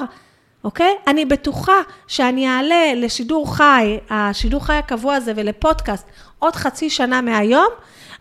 אוקיי? 0.63 0.95
אני 1.07 1.25
בטוחה 1.25 1.81
שאני 2.07 2.47
אעלה 2.47 2.93
לשידור 2.95 3.55
חי, 3.55 3.97
השידור 4.09 4.65
חי 4.65 4.73
הקבוע 4.73 5.15
הזה 5.15 5.33
ולפודקאסט 5.35 6.07
עוד 6.39 6.55
חצי 6.55 6.89
שנה 6.89 7.21
מהיום, 7.21 7.69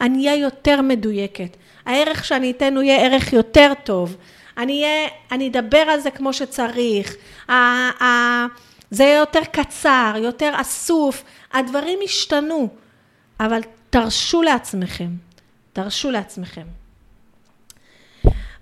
אני 0.01 0.29
אהיה 0.29 0.41
יותר 0.41 0.83
מדויקת. 0.83 1.57
הערך 1.87 2.25
שאני 2.25 2.51
אתן 2.51 2.77
הוא 2.77 2.83
יהיה 2.83 3.07
ערך 3.07 3.33
יותר 3.33 3.73
טוב. 3.85 4.17
אני 4.59 4.85
אהיה, 4.85 5.09
אני 5.33 5.49
אדבר 5.49 5.79
על 5.79 6.01
זה 6.01 6.11
כמו 6.11 6.33
שצריך. 6.33 7.17
זה 8.91 9.05
יהיה 9.05 9.19
יותר 9.19 9.41
קצר, 9.53 10.15
יותר 10.17 10.53
אסוף, 10.55 11.25
הדברים 11.53 11.99
השתנו, 12.05 12.69
אבל 13.41 13.61
תרשו 13.91 14.43
לעצמכם, 14.43 15.09
תרשו 15.73 16.11
לעצמכם. 16.11 16.67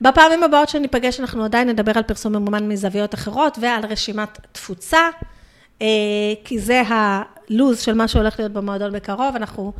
בפעמים 0.00 0.42
הבאות 0.42 0.68
שניפגש 0.68 1.20
אנחנו 1.20 1.44
עדיין 1.44 1.68
נדבר 1.68 1.92
על 1.94 2.02
פרסום 2.02 2.32
ממומן 2.36 2.68
מזוויות 2.68 3.14
אחרות 3.14 3.58
ועל 3.60 3.84
רשימת 3.86 4.38
תפוצה, 4.52 5.08
אה, 5.82 5.86
כי 6.44 6.58
זה 6.58 6.82
הלו"ז 6.88 7.80
של 7.80 7.94
מה 7.94 8.08
שהולך 8.08 8.38
להיות 8.38 8.52
במועדון 8.52 8.92
בקרוב, 8.92 9.36
אנחנו 9.36 9.72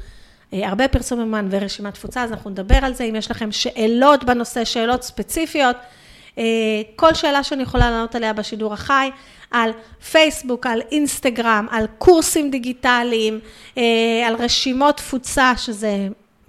הרבה 0.62 0.88
פרסום 0.88 1.18
ממומן 1.18 1.48
ורשימת 1.50 1.94
תפוצה, 1.94 2.22
אז 2.22 2.32
אנחנו 2.32 2.50
נדבר 2.50 2.78
על 2.82 2.94
זה, 2.94 3.04
אם 3.04 3.16
יש 3.16 3.30
לכם 3.30 3.52
שאלות 3.52 4.24
בנושא, 4.24 4.64
שאלות 4.64 5.02
ספציפיות, 5.02 5.76
אה, 6.38 6.44
כל 6.96 7.14
שאלה 7.14 7.42
שאני 7.42 7.62
יכולה 7.62 7.90
לענות 7.90 8.14
עליה 8.14 8.32
בשידור 8.32 8.72
החי, 8.72 9.10
על 9.50 9.70
פייסבוק, 10.10 10.66
על 10.66 10.82
אינסטגרם, 10.92 11.66
על 11.70 11.86
קורסים 11.98 12.50
דיגיטליים, 12.50 13.40
על 14.26 14.34
רשימות 14.38 14.96
תפוצה, 14.96 15.52
שזה, 15.56 16.08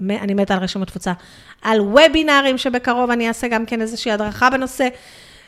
אני 0.10 0.34
מתה 0.34 0.54
על 0.54 0.64
רשימות 0.64 0.88
תפוצה, 0.88 1.14
על 1.62 1.82
וובינארים 1.82 2.58
שבקרוב 2.58 3.10
אני 3.10 3.28
אעשה 3.28 3.48
גם 3.48 3.66
כן 3.66 3.82
איזושהי 3.82 4.12
הדרכה 4.12 4.50
בנושא, 4.50 4.88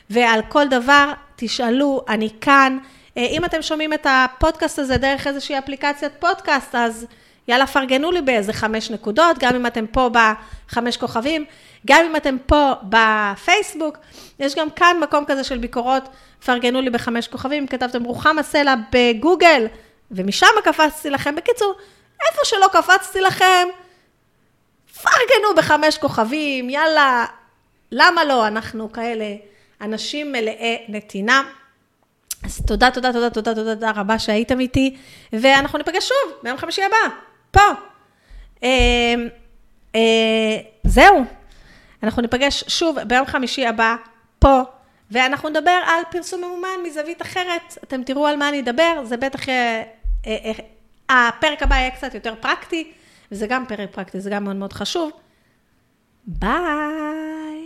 ועל 0.09 0.41
כל 0.49 0.67
דבר, 0.67 1.11
תשאלו, 1.35 2.01
אני 2.09 2.29
כאן. 2.41 2.77
אה, 3.17 3.25
אם 3.25 3.45
אתם 3.45 3.61
שומעים 3.61 3.93
את 3.93 4.07
הפודקאסט 4.09 4.79
הזה 4.79 4.97
דרך 4.97 5.27
איזושהי 5.27 5.59
אפליקציית 5.59 6.11
פודקאסט, 6.19 6.75
אז 6.75 7.05
יאללה, 7.47 7.67
פרגנו 7.67 8.11
לי 8.11 8.21
באיזה 8.21 8.53
חמש 8.53 8.91
נקודות, 8.91 9.37
גם 9.39 9.55
אם 9.55 9.65
אתם 9.65 9.87
פה 9.87 10.09
בחמש 10.13 10.97
כוכבים, 10.97 11.45
גם 11.85 12.05
אם 12.05 12.15
אתם 12.15 12.37
פה 12.45 12.73
בפייסבוק, 12.83 13.97
יש 14.39 14.55
גם 14.55 14.69
כאן 14.69 14.97
מקום 15.01 15.25
כזה 15.27 15.43
של 15.43 15.57
ביקורות, 15.57 16.03
פרגנו 16.45 16.81
לי 16.81 16.89
בחמש 16.89 17.27
כוכבים, 17.27 17.67
כתבתם 17.67 18.03
רוחמה 18.03 18.43
סלע 18.43 18.75
בגוגל, 18.91 19.67
ומשם 20.11 20.47
קפצתי 20.63 21.09
לכם. 21.09 21.35
בקיצור, 21.35 21.73
איפה 22.29 22.45
שלא 22.45 22.67
קפצתי 22.71 23.21
לכם, 23.21 23.67
פרגנו 25.01 25.55
בחמש 25.57 25.97
כוכבים, 25.97 26.69
יאללה, 26.69 27.25
למה 27.91 28.25
לא? 28.25 28.47
אנחנו 28.47 28.91
כאלה 28.91 29.25
אנשים 29.81 30.31
מלאי 30.31 30.85
נתינה. 30.87 31.43
אז 32.45 32.61
תודה, 32.67 32.91
תודה, 32.91 33.13
תודה, 33.13 33.29
תודה, 33.29 33.53
תודה, 33.55 33.91
רבה 33.95 34.19
שהייתם 34.19 34.59
איתי, 34.59 34.97
ואנחנו 35.33 35.77
ניפגש 35.77 36.07
שוב 36.07 36.33
ביום 36.43 36.57
חמישי 36.57 36.83
הבא, 36.83 37.15
פה. 37.51 37.61
אה, 38.63 39.15
אה, 39.95 40.57
זהו, 40.83 41.25
אנחנו 42.03 42.21
ניפגש 42.21 42.63
שוב 42.67 42.97
ביום 42.99 43.25
חמישי 43.25 43.65
הבא, 43.67 43.95
פה, 44.39 44.61
ואנחנו 45.11 45.49
נדבר 45.49 45.79
על 45.85 46.03
פרסום 46.11 46.41
ממומן 46.41 46.69
מזווית 46.83 47.21
אחרת. 47.21 47.77
אתם 47.83 48.03
תראו 48.03 48.27
על 48.27 48.35
מה 48.35 48.49
אני 48.49 48.59
אדבר, 48.59 49.01
זה 49.03 49.17
בטח, 49.17 49.49
אה, 49.49 49.83
אה, 50.27 50.51
הפרק 51.09 51.63
הבא 51.63 51.75
יהיה 51.75 51.91
קצת 51.91 52.13
יותר 52.13 52.33
פרקטי. 52.39 52.91
וזה 53.31 53.47
גם 53.47 53.65
פרק 53.65 53.89
פרקטי, 53.91 54.19
זה 54.21 54.29
גם 54.29 54.43
מאוד 54.43 54.55
מאוד 54.55 54.73
חשוב. 54.73 55.11
ביי. 56.27 57.56